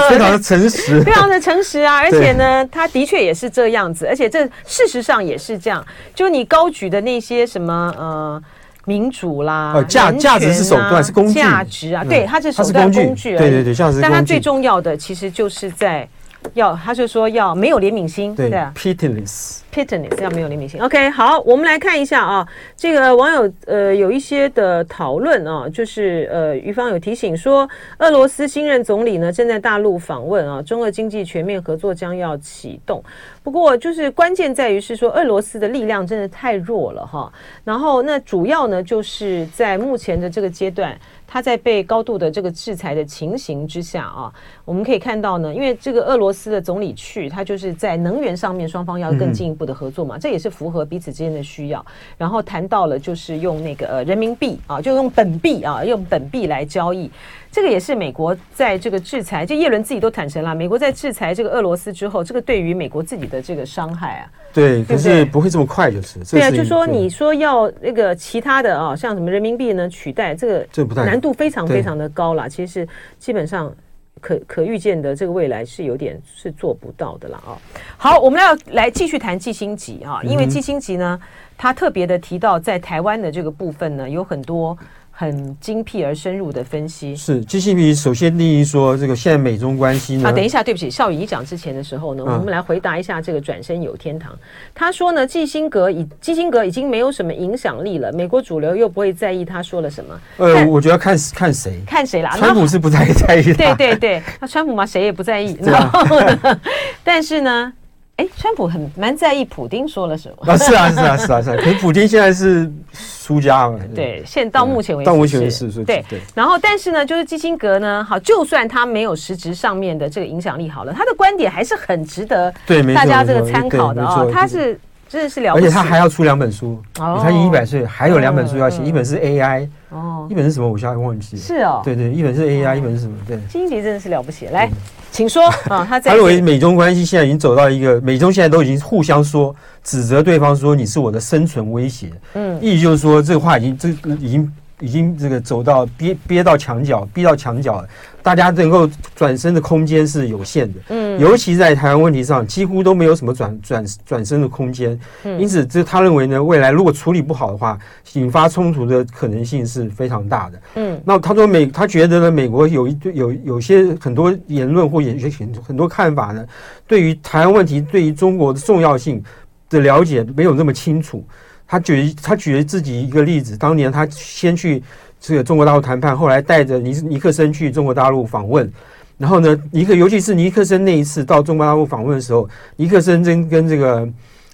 [0.09, 1.97] 非常的诚实， 非常的诚实啊！
[1.97, 5.83] 而且呢，他的确也是这样子，而且这事实上也是这样。
[6.13, 8.43] 就你高举的那些什么呃
[8.85, 13.99] 民主啦，价价值是手段，是工具，价值啊，对，它是手段工具，对对对，价值。
[13.99, 16.07] 但它最重要的其实就是在
[16.53, 20.81] 要，他就说要没有怜悯心，对，pitiless，pitiless 要没有怜悯心。
[20.81, 27.69] OK，好，我们来看一下啊，这个网友呃有一些的讨论啊，就是呃于芳有提醒说，
[27.99, 33.03] 俄罗斯新任总理呢正在大陆访问啊，中俄经济全面合作将要启动。
[33.47, 37.31] 不过就是关键在于是说，俄罗斯的力量真的太弱了哈。
[37.63, 40.99] 然后那主要呢就是在目前的这个阶段。
[41.29, 44.33] 他在被高度的这个制裁的情形之下啊，
[44.63, 51.85] 我们可以看到呢，因为这个俄罗斯的总理去，他就是在能源上面双方要更进一步的合作嘛，这也是符合彼此之间的需要。
[52.17, 57.11] 然后谈到了就是用那个人民币啊，就用本币啊，用本币来交易。
[57.51, 72.87] 这个也是美国在这个制裁，就叶伦自己都坦诚了，美国在制裁这个俄罗斯之后，这个对于美国自己的这个伤害啊，对，可是不会这么快，就是对啊，就说你说要那个其他的啊，像什么人民币呢取代这个，难度非常非常的高了，其实
[73.19, 73.73] 基本上
[74.19, 77.57] 可可预见的这个未来是有点是做不到的了啊。
[77.97, 81.19] 好，我们要来继续谈季辛吉啊，因为季辛吉呢，
[81.57, 84.77] 他特别的提到在台湾的这个部分呢，有很多。
[85.19, 90.29] 很精辟而深入的分析是季辛吉首先定义说，这个现在美中关系呢？
[90.29, 94.37] 啊，等一下，对不起，少宇一讲之前的时候呢，我们来回答一下这个转身有天堂。
[94.75, 100.21] 他说呢，基辛格已基辛格已经没有什么影响力了，美国主流又不会在意他说了什么。
[100.37, 102.37] 呃，我觉得看看谁，看谁啦。
[102.37, 105.57] 川普是不太在意，对对对，那川普嘛，谁也不在意。
[105.63, 106.61] 然后呢，
[107.03, 107.73] 但是呢。
[108.17, 110.57] 哎，川普很蛮在意普丁说了什么啊？
[110.57, 111.55] 是啊，是啊，是啊，是啊。
[111.55, 113.79] 可是普丁现在是输家嘛？
[113.93, 115.83] 对，现到目前为止，到目前为止是。
[115.83, 116.19] 对对。
[116.33, 124.27] 然后，但是呢，就是基辛格呢，好，就算他没有实质上面的这个影响力，好了，他的观点还是很值得对大家这个参考的哦。
[124.33, 126.81] 他是真的是了不起，而且他还要出两本书。
[126.99, 127.19] 哦。
[127.21, 130.67] 他已经一百岁，还有两本书要写，一本是 AI，哦，一本是什么？
[130.67, 131.41] 我现在忘记了。
[131.41, 131.81] 是哦。
[131.83, 133.15] 对对，一本是 AI，一本是什么？
[133.27, 133.37] 对。
[133.49, 134.69] 基辛迪真的是了不起，来。
[135.11, 143.89] 请说 啊，他在他认为美中关系现在已经走到一个，美中现在都已经互相说指责对方说，你是我的生存威胁，嗯，意义就是说这个话已经这
[144.19, 144.51] 已经。
[144.79, 147.87] 已经这个走到憋憋到墙角，逼到墙角了，
[148.21, 150.79] 大家能够转身的空间是有限的。
[150.89, 154.99] 嗯，尤其在台湾问题上，几乎都没有什么转转转身的空间。
[155.23, 157.77] 嗯，因此，这他认为呢，未来如果处理不好的话，
[158.13, 160.61] 引发冲突的可能性是非常大的。
[160.75, 166.45] 嗯，那他说美，他觉得呢，美国有一对有有些很多言论或有些很很多看法呢，
[166.85, 169.23] 对于台湾问题对于中国的重要性
[169.69, 171.25] 的了解没有那么清楚。
[171.67, 174.81] 他举他举了自己一个例子，当年他先去
[175.19, 178.71] 这个中国大陆谈判，后来带着尼尼克森去中国大陆访问，
[179.17, 184.07] 然后呢，尼克尤其是尼克森那一次到中国大陆访问的时候，尼克森跟跟这个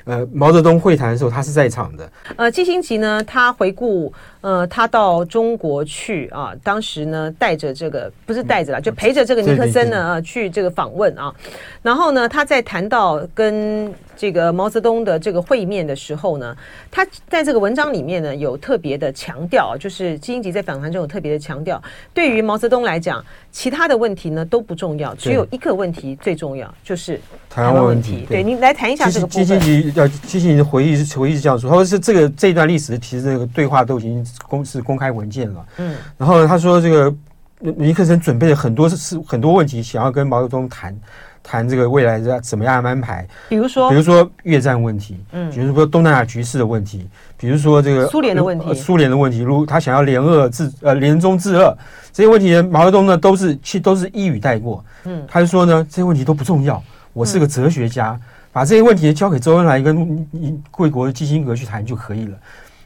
[0.06, 2.12] 呃毛泽东会谈的时候，他是在场的。
[2.36, 4.12] 呃，季辛吉呢，他回顾。
[4.44, 11.34] 呃，他到中国去啊，当时呢带着这个不是带着了，就陪着这个尼克森呢去这个访问啊。
[11.82, 16.54] 然后呢，他在谈到跟这个毛泽东的这个会面的时候呢，
[16.92, 21.82] 他在这个文章里面呢有特别的强调，就是基辛吉在访谈中有特别的强调，
[22.14, 27.18] 对于毛泽东来讲，其他的问题呢都不重要，只有一个问题最重要，就是
[27.50, 28.26] 台湾问题。
[28.28, 29.46] 对，你来谈一下这个部分。
[29.46, 34.22] 季辛吉要季辛吉的回忆是回忆是这样说，他说是这个这段历史其实这个对话都已经。
[34.48, 37.14] 公是公开文件了，嗯，然后他说这个
[37.60, 40.96] 尼克森准备了很多是很多问题想要跟毛泽东谈，
[41.42, 43.26] 谈这个未来的怎么样安排。
[43.48, 51.78] 比如说，比如说越战问题，嗯，比如说东南亚局势的问题，比如说这个苏联的问题，苏联的问题，如果他想要联俄制呃联中制俄
[52.12, 60.28] 这些问题，毛泽东呢都是其实都是一语带过，嗯，他就说呢这些问题都不重要，我是个哲学家，嗯、把这些问题交给周恩来跟
[60.70, 62.38] 贵国的基辛格去谈就可以了，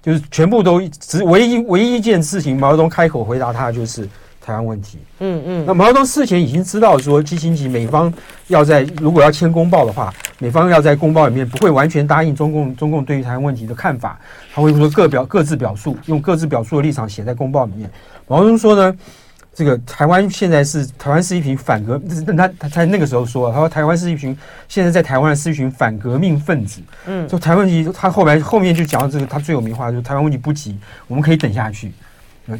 [0.07, 4.09] 就是全部都只唯一唯一一件事情，毛泽东开口回答他的就是。
[4.39, 8.13] 台湾问题，嗯嗯，那毛泽东事前已经知道说，基辛格美方
[8.47, 14.17] 要在如果要签公报的话，美方要在公报里面不会完全答应中共中共对于台湾问题的看法，
[14.53, 17.91] 他会说各表各自表述，用各自表述的立场写在公报里面。
[18.25, 18.95] 毛泽东说呢，
[19.57, 21.99] 这个台湾现在是台湾是一群反革，
[22.37, 31.91] 他他在那个时候说，他说台湾是一群现在在台湾是一群反革命分子，嗯，就台湾问题，他后来后面就讲到这个他最有名话，就是台湾问题不急，我们可以等下去，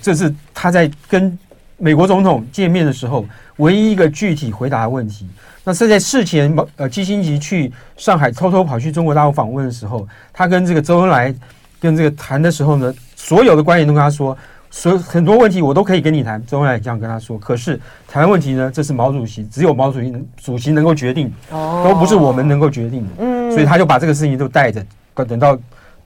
[0.02, 1.38] 这是他在跟。
[1.80, 3.24] 美国总统见面的时候，
[3.58, 5.30] 唯一一个具体回答的问题，
[5.64, 11.32] 那是在事前，呃，基辛格去上海偷偷跑去中国大陆访问的时候，他跟这个周恩来
[11.80, 14.36] 跟这个谈的时候呢，所有的官员都跟他说，
[14.70, 16.44] 所以很多问题我都可以跟你谈。
[16.46, 23.10] 周恩来也这样跟他说，可是台湾问题呢，这是毛主席，只有毛主席能主席能够决定，都不是我们能够决定的。
[23.20, 25.58] 嗯，所以他就把这个事情都带着，等到。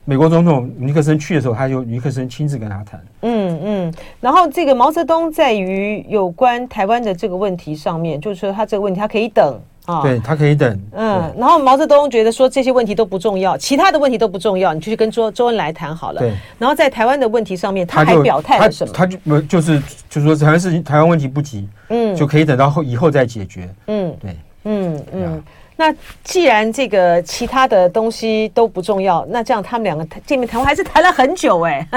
[0.04, 3.00] 美国总统尼克森去的时候，他就尼克森亲自跟他谈。
[3.22, 10.80] 嗯嗯，然后这个毛泽东在于有关台湾的这个问题上面，就是说他这个问题他可以等啊，对他可以等。
[10.92, 16.20] 嗯，然后毛泽东觉得说这些问题都不重要，其他的问题都不重要，你就去跟周周恩来谈好了。
[16.20, 16.34] 对。
[16.58, 18.94] 然后在台湾的问题上面，他还表态了什么？
[18.94, 23.68] 他就没就是就是说台湾事情，台湾问题不急，嗯，就可以等到后以后再解决。
[23.88, 25.44] 嗯，对，嗯嗯。
[25.78, 25.92] 那
[26.24, 31.88] 既然这个其他的东西都不重要，那这样他们两个见面谈话还是谈了很久哎。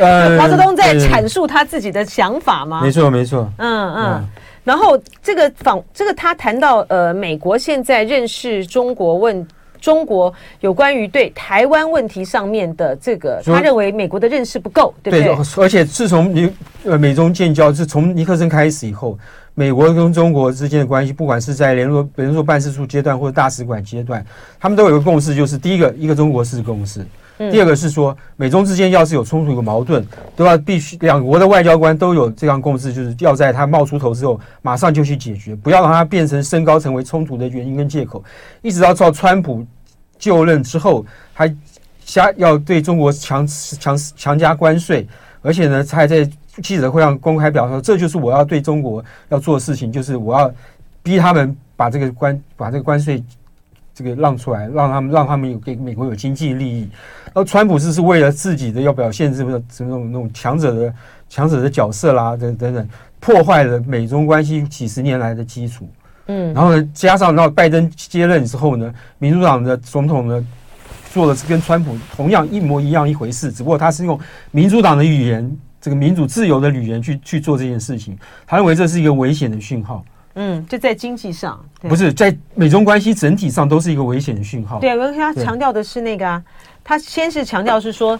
[0.00, 2.80] 呃， 毛泽东在阐述他自己的想法吗？
[2.82, 3.46] 没错，没错。
[3.58, 4.28] 嗯嗯。
[4.64, 9.46] 然后这个访这个他谈到呃，美国现在认识中国问
[9.80, 15.24] 中国有关于对台湾问题上面的这个，他认为美国的认识不够，对不对？
[15.24, 16.50] 对，而且自从你
[16.84, 19.18] 呃美中建交，是从尼克森开始以后。
[19.56, 24.26] 美国跟中国之间的关系，不管是在联络联络办事处阶段或者大使馆阶段，
[24.58, 38.22] 他们都有一个共识，就是第一个一个中国式共识，第二个是说美中之间要是有冲突有矛盾，都要必须两国的外交官都有这样共识，就是要在他冒出头之后马上就去解决，不要让它变成升高成为冲突的原因跟借口，
[38.62, 39.66] 一直到到川普
[40.18, 41.54] 就任之后，还
[42.04, 45.06] 加要对中国强强强加关税，
[45.42, 46.28] 而且呢，他还在。
[46.62, 50.48] 记者会上公开表示说，这就是我要对中国要做的事情，就是我要
[51.02, 53.20] 逼他们把这个关把这个关税
[53.94, 56.88] 这个让出来，让他们让他们有给美国有经济利益。
[57.32, 60.94] 而川普是是为了自己的要表现这个这种那种强者的
[61.28, 62.88] 强者的角色啦，等等等，
[63.20, 65.88] 破坏了美中关系几十年来的基础。
[66.26, 70.46] 嗯，然后呢，加上到拜登接任之后呢，民主党的总统呢
[71.12, 74.18] 做的是跟川普同样一模一样一回事，只不过他是用
[74.50, 75.56] 民主党的语言。
[75.80, 80.02] 这个民主自由的语言去去做这件事情，他认为这是一个危险的讯号。
[80.36, 84.80] 嗯，就在经济上，不是在美中关系整体上都是一个危险的讯号。
[84.80, 86.42] 对，我跟他强调的是那个啊，
[86.82, 88.18] 他先是强调是说，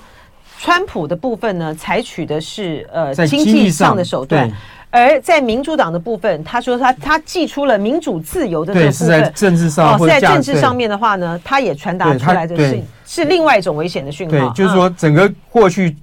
[0.61, 4.49] 川普的部分呢，采取的是呃经济上的手段，
[4.91, 14.51] 而在民主党的部分，他说他他寄出了民主自由的这个部分，是在政治上哦，在政治上面的话呢，他也传达出来的是是另外一种危险的讯号。
[14.51, 15.97] 对，就是说整个过去。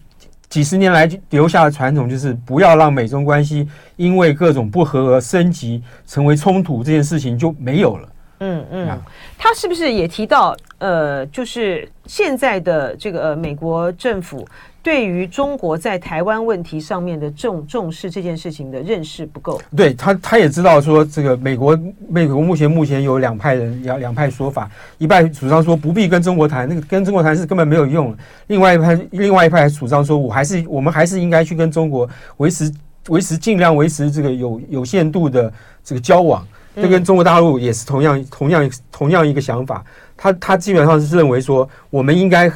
[0.51, 8.09] 几十年来留下的传统就是不要让美中关系因为各种不和而升级成为冲突，这件事情就没有了。
[8.41, 9.01] 嗯嗯，
[9.37, 14.45] 他是不是也提到呃，就是现在的这个呃美国政府？
[14.83, 24.67] 对于中国在台湾问题上面的重重视这件事情的认识不够，对他他也知道说这个美国美国目前目前有两派人两两派说法，
[24.97, 28.11] 一派主张说不必跟中国谈，那个跟中国谈是根本没有用；
[28.47, 32.73] 另外一派另外一派主张说，我还是我们还是应该去跟中国维持
[33.09, 36.43] 维持尽量维持这个有有限度的这个交往。
[36.75, 39.85] 这跟中国大陆也是同样同样同样一个想法，
[40.17, 42.51] 他他基本上是认为说我们应该。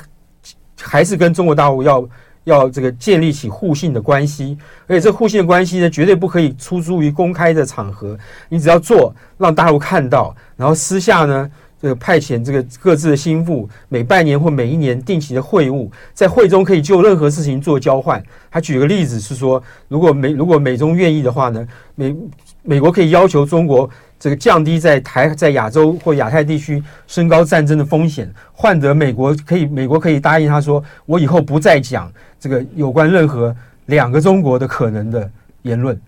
[0.82, 2.10] 还是跟中国大陆要
[2.44, 4.58] 要这个建立起互信的关系，
[4.88, 8.18] 而且这互信的关系呢，绝对不可以出租于公开的场合。
[8.50, 11.50] 你只要做，让大陆看到，然后私下呢，
[11.82, 18.24] 这个派遣这个各自的心腹，每半年或每一年定期的会晤，在会中可以就任何事情做交换。
[18.52, 22.16] 他举个例子是说，如果美如果美中愿意的话呢，美
[22.62, 23.90] 美国可以要求中国。
[24.20, 33.56] 这个降低在台在亚洲或亚太地区升高战争的风险，换得美国可以美国可以答应他说，我以后不再讲这个有关任何
[33.88, 35.30] 两个中国的可能的
[35.62, 36.00] 言论。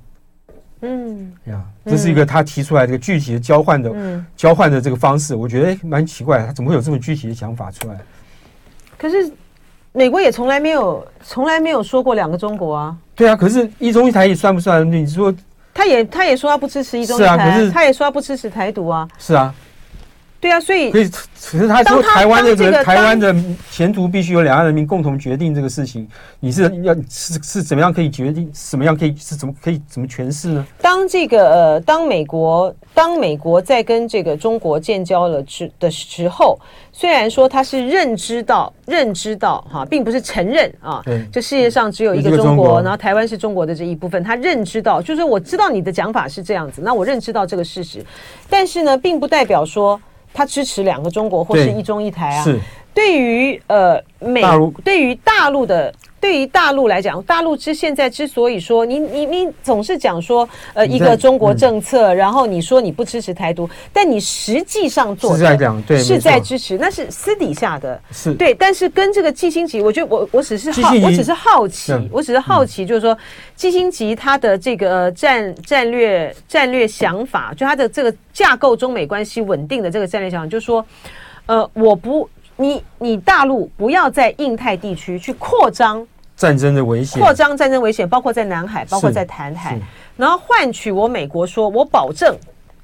[0.82, 7.97] 嗯呀，这是一个他提出来这个具体的交换的、嗯，交换的这个方式，我觉得蛮奇怪，他怎么会有这么具体的想法出来？
[8.95, 9.32] 可是
[9.91, 12.95] 美国也从来没有从来没有说过两个中国啊。
[13.16, 14.89] 对啊，可是一中一台也算不算？
[14.91, 15.34] 你说
[15.78, 19.07] 他也他也说他不支持一中一台，他也说他不支持台独啊。
[19.19, 19.53] 是啊。
[20.40, 23.36] 对啊，所以可以，可是他说台湾的这个台湾的
[23.72, 26.08] 前途必须由两岸人民共同决定这个事情，
[26.40, 28.48] 你是要是是怎么样可以决定？
[28.54, 30.66] 什么样可以是怎么可以怎么诠释呢？
[30.80, 36.60] 当这个呃，当美国当美国在跟这个中国建交了之的时候，
[36.92, 48.06] 虽然说他是认知到认知到哈，并不是承认啊，这世界上只有一个中国，然后台湾是中国的这一部分，他认知到，就是我知道你的讲法是这样子，那我认知到这个事实，
[48.48, 50.00] 但是呢，并不代表说。
[50.34, 52.43] 他支持两个中国或是一中一台啊。
[52.43, 52.59] 是。
[52.93, 54.41] 对于呃美，
[54.84, 68.01] 对于大陆的，对于大陆来讲，大陆之现在之所以说你你你总是讲说呃一个中国政策，然后你说你不支持台独，但你实际上做的是在讲对是在支持，那是私底下的。
[68.11, 68.34] 是。
[68.34, 73.18] 对，但是跟这个季辛吉，我觉得我我只是好，我只是好奇，我只是好奇，就是说
[73.55, 78.13] 季辛吉他的这个战战略战略想法，就他的这个。
[78.34, 80.86] 架构中美关系稳定的这个战略想法，就是说，
[81.47, 86.05] 呃，我不，你你大陆不要在印太地区去扩张
[86.36, 89.80] 战争的危险，扩张战争危险，包括在南海，包括在台海，
[90.16, 92.36] 然后换取我美国说，我保证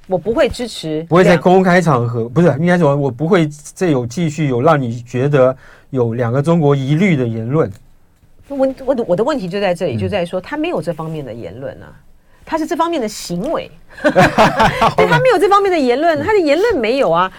[0.08, 5.56] 我不会支持，不会在公开场合，不是应该说，我不会再有继续有让你觉得
[5.90, 7.72] 有两个中国疑虑的言论。
[8.48, 11.92] 我我的我的问题就在这里，就在说他没有这方面的言论啊。
[12.46, 13.72] 他是这方面的行为，
[14.04, 17.32] 对，他没有这方面的言论，他的言论没有啊。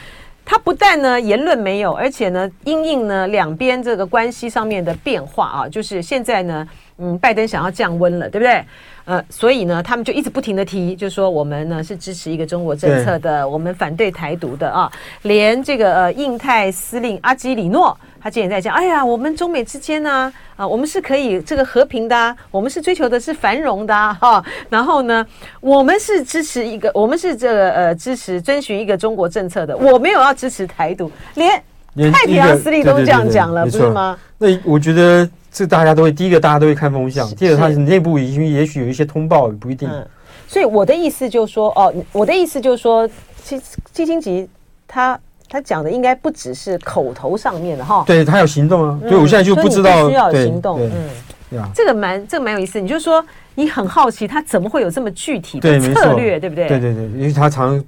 [0.44, 6.68] 他不但呢言论没有，而且呢因应呢两边这个关系上面的变化啊，就是现在呢，
[6.98, 8.64] 嗯，拜登想要降温了，对不对？
[9.04, 14.90] 呃，所以呢，他们就一直不停的提，就说我们呢是支持一个中国政策的，我们反对台独的啊。
[15.22, 17.96] 连这个呃印太司令阿基里诺。
[18.20, 24.44] 他今天在讲，哎呀，我们中美之间呢、啊，啊，我们是可以这个和平的、啊，我们是追求的是繁荣的哈、啊。
[24.70, 25.26] 然后呢，
[25.60, 31.62] 我们是支持一个，我们是这个呃支持遵循一个中国政策的，我没有要支持台独，连
[32.10, 34.18] 太平洋司令都这样讲了，不是吗？
[34.38, 40.06] 那我觉得这大家都会，第一个大家都会看风向，第二个他内部已经也许有一些通报，不一定、嗯。
[40.48, 43.08] 所以我的意思就是说，哦，我的意思就是说，
[43.42, 43.58] 基
[43.92, 44.46] 基辛吉
[44.86, 45.18] 他。
[45.46, 52.80] 他讲的应该不只是口头上面的哈，对他有行动啊，所以我现在就不知道需要有行动，嗯，这个蛮这个蛮有意思。
[52.80, 53.24] 你就说
[53.54, 56.66] 你很好奇他怎么会有这么具体的策略，对不对？
[56.66, 57.80] 对对对，因为他常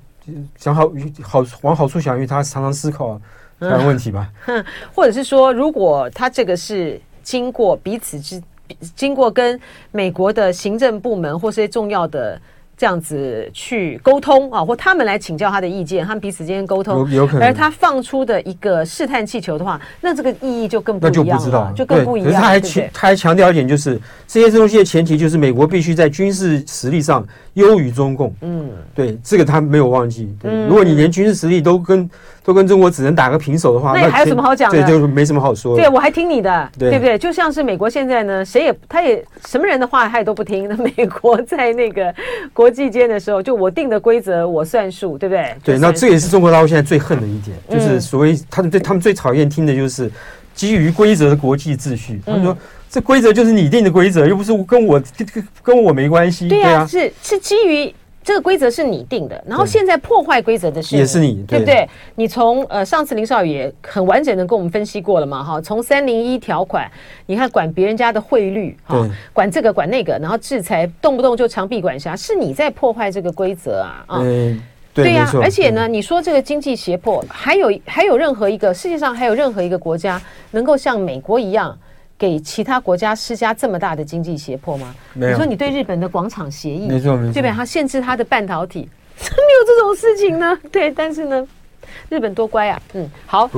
[0.56, 0.92] 想好
[1.22, 3.20] 好往好处想，因为他常常思考
[3.58, 4.28] 问题吧。
[4.46, 4.64] 嗯，
[4.94, 8.40] 或者是说，如果他这个是经过彼此之
[8.94, 9.58] 经过跟
[9.90, 12.40] 美国的行政部门或是些重要的。
[12.78, 17.42] 这样子去沟通啊，或他们来请教他的意见，他们彼此之间沟通，有可能。
[17.42, 22.30] 而他放出的一个试探气球的话，那这个意义就更不一样了，那就不知道，就更不一样。
[22.30, 28.34] 可是他还强，他还强调一点，就是这些东西的前提就是美国必须在军事实力上优于中共。
[28.40, 30.34] 嗯，对，这个他没有忘记。
[30.40, 32.08] 对，如果你连军事实力都跟
[32.44, 34.82] 都跟中国只能打个平手的话，那还有什么好讲的？
[34.82, 35.82] 对，就没什么好说的。
[35.82, 37.18] 对，我还听你的，对不对？
[37.18, 40.68] 就像是美国现在呢，谁也他也什么人的话他也都不听。
[40.68, 42.14] 那美国在那个
[42.52, 45.56] 国际间的时候，就我定的规则我算数，对不对？
[45.64, 50.10] 对，那这也是中国大陆现在最恨的一点，就是所谓他们对他们最讨厌听的就是
[50.54, 52.20] 基于规则的国际秩序。
[52.24, 52.56] 他们说
[52.88, 55.02] 这规则就是你定的规则，又不是跟我
[55.62, 56.48] 跟我没关系。
[56.48, 57.94] 对啊，是是基于。
[58.26, 61.88] 这个规则是你定的，然后现在破坏规则的是也是你，对不对？
[62.16, 66.90] 你从呃上次林少宇也很完整的跟我们分析过了嘛，哈，从三零一条款，
[67.26, 74.20] 你看管别人家的汇率，哈，管这个管那个，然后制裁动不动就长臂管辖，是你在破坏这个规则啊，啊，
[74.92, 80.20] 对呀，而且呢，你说这个经济胁迫，还有还有任何一个世界上还有任何一个国家
[80.50, 81.78] 能够像美国一样？
[82.18, 84.94] 给其他国家施加这么大的经济胁迫吗？
[85.12, 85.32] 没有。
[85.32, 87.42] 你说你对日本的广场协议，没错没错？
[87.52, 90.58] 它限制它的半导体， 怎么有这种事情呢？
[90.72, 91.46] 对，但是呢，
[92.08, 92.80] 日本多乖啊。
[92.94, 93.50] 嗯，好，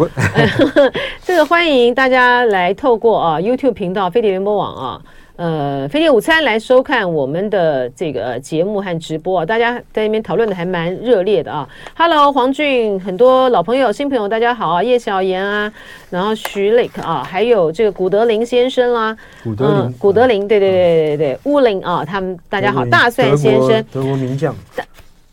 [1.25, 5.03] 这个欢迎大家来透过啊 YouTube 频道飞碟联播网啊。
[5.39, 11.69] 呃，飞碟午餐来收看我们的这个节目和直播啊，大家在那边讨论的还蛮热烈的啊。
[11.97, 14.83] Hello，黄俊，很多老朋友、新朋友，大家好啊。
[14.83, 15.73] 叶小妍啊，
[16.11, 24.53] 然后徐磊啊，还有这个古德林先生啦，古德林，嗯、古德林，对对对对对乌林啊，他们大家好，大蒜先生，德国名将，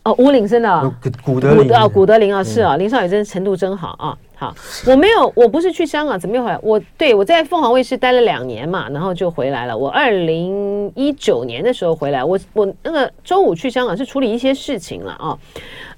[0.04, 0.94] 哦，乌林真的，
[1.24, 4.16] 古德林，古德啊，古德林啊，是啊，林少宇真程度真好啊。
[4.38, 4.54] 好，
[4.86, 6.60] 我没有，我不是去香港，怎么又回来？
[6.62, 9.78] 我对我在凤凰卫视待了两年嘛，然后就回来了。
[9.78, 15.40] 我二零一九年的时候回来，我我那个周五去香港是处理一些事情了啊。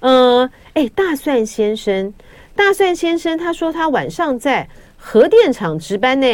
[0.00, 2.14] 嗯、呃，哎，大蒜先生，
[2.54, 6.26] 大蒜先生，他说他晚上在核电厂值班呢。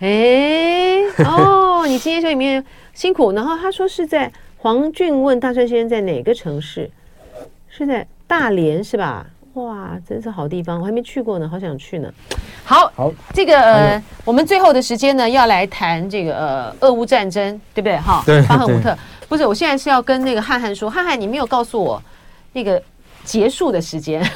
[0.00, 6.90] 哎，哦， 你今天说里面辛苦，然后他说是在黄俊问大蒜先生在哪个城市？
[7.68, 9.26] 是在大连是吧？
[9.56, 12.12] 哇，真是好地方，我还没去过呢，好想去呢。
[12.62, 17.96] 好，好，这个呃，我们最后的时间呢，要来谈这个呃，俄乌战争，对不对？
[17.96, 18.96] 哈，对，巴赫姆特，
[19.30, 22.02] 不是，我现在是要跟那个汉汉说，汉汉，你没有告诉我
[22.52, 22.80] 那个
[23.24, 24.22] 结束的时间。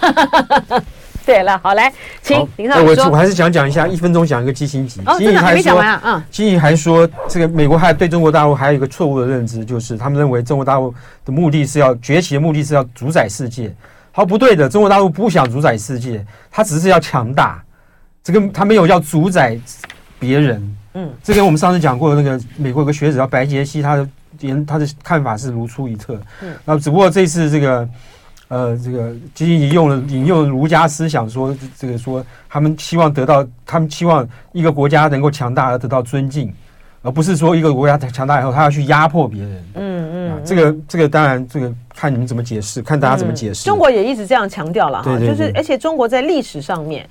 [1.27, 1.93] 对了，好来，
[2.23, 3.05] 请林少说。
[3.05, 5.13] 我我还是想讲一下，一分钟讲一个基辛格。
[5.13, 6.01] 哦，真的还没讲完啊？
[6.03, 10.95] 嗯，基辛格还说，这个美国还对中国大陆还有一个错误的认知，就是他们认为中国大陆
[11.27, 13.71] 的目的是要崛起的目的是要主宰世界。
[14.13, 17.63] 好，不对的，中国大陆不想主宰世界，他只是要强大。
[18.23, 19.59] 这个他没有要主宰
[20.19, 20.77] 别人。
[20.95, 24.09] 嗯，这跟我们上次讲过的那个美国有个学者叫白杰西，他的
[24.41, 26.21] 言他的看法是如出一辙。
[26.43, 27.89] 嗯，那只不过这次这个
[28.49, 36.53] 呃，这个基辛格用了引用了儒家思想说，说这个说他们希望得到，他们希望一个国家能够强大而得到尊敬。
[37.03, 39.65] 而不是说一个国家强大以后，他要去压迫别人。
[39.75, 43.65] 嗯嗯、啊，这个这个当然，这个看你们怎么解释，看大家怎么解释。
[43.65, 47.09] 嗯、中国也一直这样强调了哈，就是而且中国在历史上面，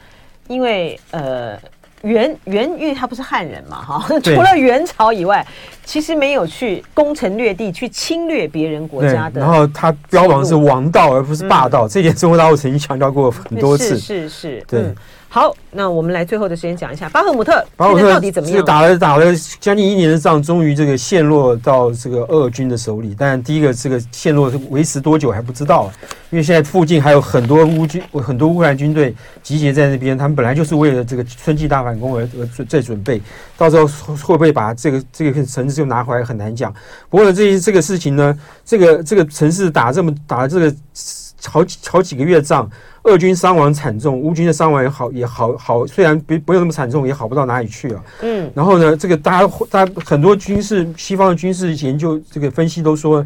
[0.48, 1.58] 因为呃
[2.04, 5.44] 元元，因为他不是汉人嘛哈，除了元朝以外，
[5.84, 9.42] 其实没有去攻城略地，去侵略别人国家的。
[9.42, 13.98] 然后他标榜是王道而不是霸道，嗯、这点中国大陆曾经强调过很多次。
[13.98, 14.82] 是是是，对。
[14.82, 14.96] 嗯
[15.32, 18.66] 好，那我们来最后的时间讲一下巴赫姆特，巴赫姆特到底怎么样？
[18.66, 19.26] 打了打了
[19.60, 23.16] 将近一年的仗，终于这个陷落到这个俄军的手里。
[23.16, 25.92] 但第一个，这个陷落维持多久还不知道，
[26.32, 33.22] 因为现在附近还有很多乌军，很多乌克兰军队集结在那边，他们本来就是为了这个春季大反攻而而在准备，
[33.56, 36.74] 到时候会不会把这个这个城市就拿回来很难讲。
[37.08, 40.76] 不过呢，这这个事情呢，这个这个城市打这么打了这个
[41.46, 42.68] 好几好几个月仗。
[43.04, 48.04] 俄军伤亡惨重，乌军的伤亡也好也好好，虽然不不用那么惨重，也好不到哪里去啊。
[48.22, 53.26] 嗯，然后呢，这个大家大家很多军事西方的军事研究这个分析都说。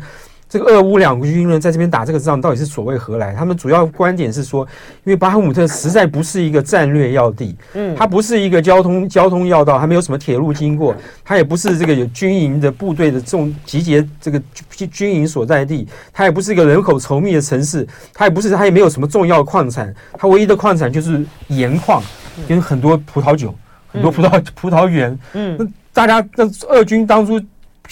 [0.53, 3.33] 这个俄乌两国军人，在这边打这个仗，到底是所谓何来？
[3.33, 4.63] 他们主要观点是说，
[5.03, 10.95] 因为巴赫姆特实在不是一个战略要地，嗯，它不是一个交通交通要道，它没有什么铁路经过，
[11.25, 14.39] 它也不是这个有军营的部队的这种集结这个
[14.69, 21.99] 军军营所在地，它也不是一个人口稠密的城市，它也不是，它也没有什么重要矿产，它唯一的矿产就是盐矿
[22.47, 23.55] 跟很多葡萄酒，
[23.87, 27.41] 很多葡萄葡萄园，嗯，那大家那俄军当初。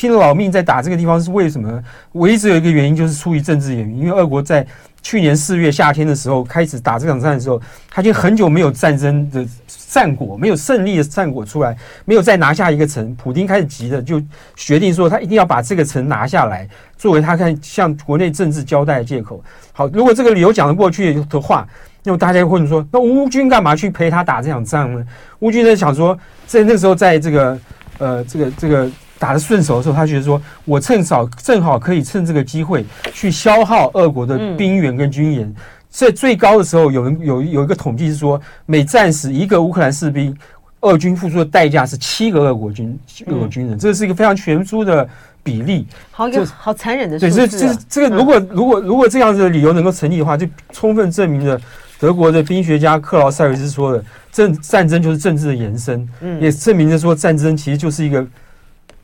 [0.01, 1.79] 拼了老命在打这个地方是为什么？
[2.13, 3.99] 唯一只有一个原因，就是出于政治原因。
[3.99, 4.65] 因为俄国在
[4.99, 13.13] 去年四月夏天的时候开始打这场战的时候，他已经很久没有战争的战果，没有胜利的战果出来，没有再拿下一个城。
[13.13, 14.19] 普丁开始急了，就
[14.55, 19.43] 决定说他一定要把这个城拿下来，作为他看向国内政治交代的借口。
[19.71, 21.67] 好，如果这个理由讲得过去的话，
[22.01, 25.05] 那么大家会说，那乌军干嘛去陪他打这场仗呢？
[25.41, 27.59] 乌军在想说，在那时候，在这个
[27.99, 28.89] 呃，这个这个。
[29.21, 35.53] 打得顺手的时候，他觉得说，我趁早正好可以趁这个机会去消耗俄国的兵员跟军盐。
[35.91, 40.35] 在最高的时候，有人有有一个统计是说，每战死一个乌克兰士兵，
[40.79, 42.97] 俄军付出的代价是七个俄国军
[43.27, 45.07] 俄国军人，这是一个非常悬殊的
[45.43, 45.85] 比例。
[46.09, 47.19] 好一个好残忍的。
[47.19, 51.61] 对，这这这个如果如果如果这样子的理由能够成立的话，就充分证明了
[51.99, 56.09] 德国的兵学家克劳塞维茨说的，政战争就是政治的延伸，
[56.39, 58.25] 也证明着说战争其实就是一个。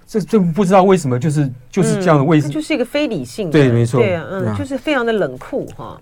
[0.07, 5.99] 这这不知道为什么，就是就是这样的位置，嗯、就是一个非理性的，对，没错，对啊，嗯，就是非常的冷酷哈。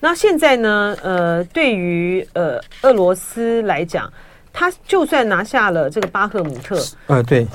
[0.00, 4.12] 那现在呢，呃，对于呃俄罗斯来讲，
[4.52, 7.46] 他就算拿下了这个巴赫姆特，呃，对，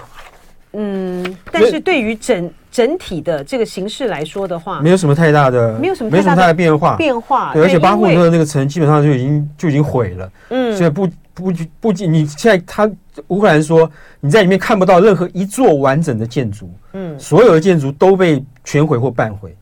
[0.71, 12.89] 嗯，但是对于整整体的这个形势来说的话，没有什么太大的，没有什么没什么太大的变化，变化，对，而且巴赫姆特的那个城基本上就已经就已经毁了，嗯，所以不不不仅你现在他。
[13.27, 13.89] 乌克兰说，
[14.19, 19.55] 你在里面看不到任何一座完整的建筑，嗯，所有的建筑都被全毁或半毁。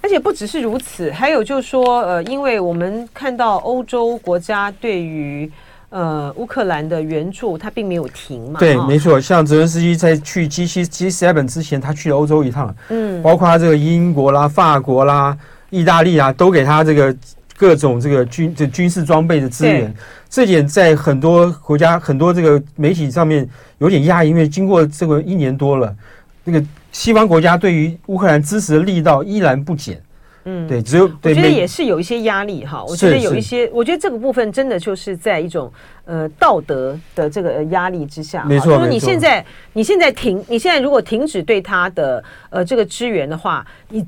[0.00, 5.50] 而且不只是如此，还有就是说，呃，因为我们看到欧洲国家对于
[5.90, 8.58] 呃乌克兰的援助，它并没有停嘛。
[8.58, 9.20] 对，没错。
[9.20, 15.36] 像泽连斯基在去 G 七 G seven 之前，他去了欧洲一趟，嗯，包括他这个英国啦、法国啦、
[15.70, 17.14] 意大利啊，都给他这个。
[17.62, 19.94] 各种这个军这军事装备的资源，
[20.28, 23.48] 这点在很多国家、很多这个媒体上面
[23.78, 25.94] 有点压抑，因为经过这个一年多了，
[26.42, 26.60] 那个
[26.90, 30.02] 西方国家对于乌克兰支持的力道依然不减，
[30.42, 32.82] 嗯，对，只有我觉得也是有一些压力哈。
[32.82, 35.72] 我觉得有一些，我觉得这个部分真的就是在一种
[36.04, 38.42] 呃道德的这个压力之下。
[38.42, 44.04] 没错，就是你现在你现在停，你现在如果停止对他的呃这个支援的话，你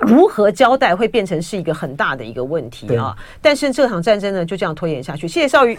[0.00, 3.16] 如何交代会变成是一个很大的一个问题啊。
[3.40, 5.26] 但是这场战争呢就这样拖延下去。
[5.28, 5.78] 谢谢绍瑜。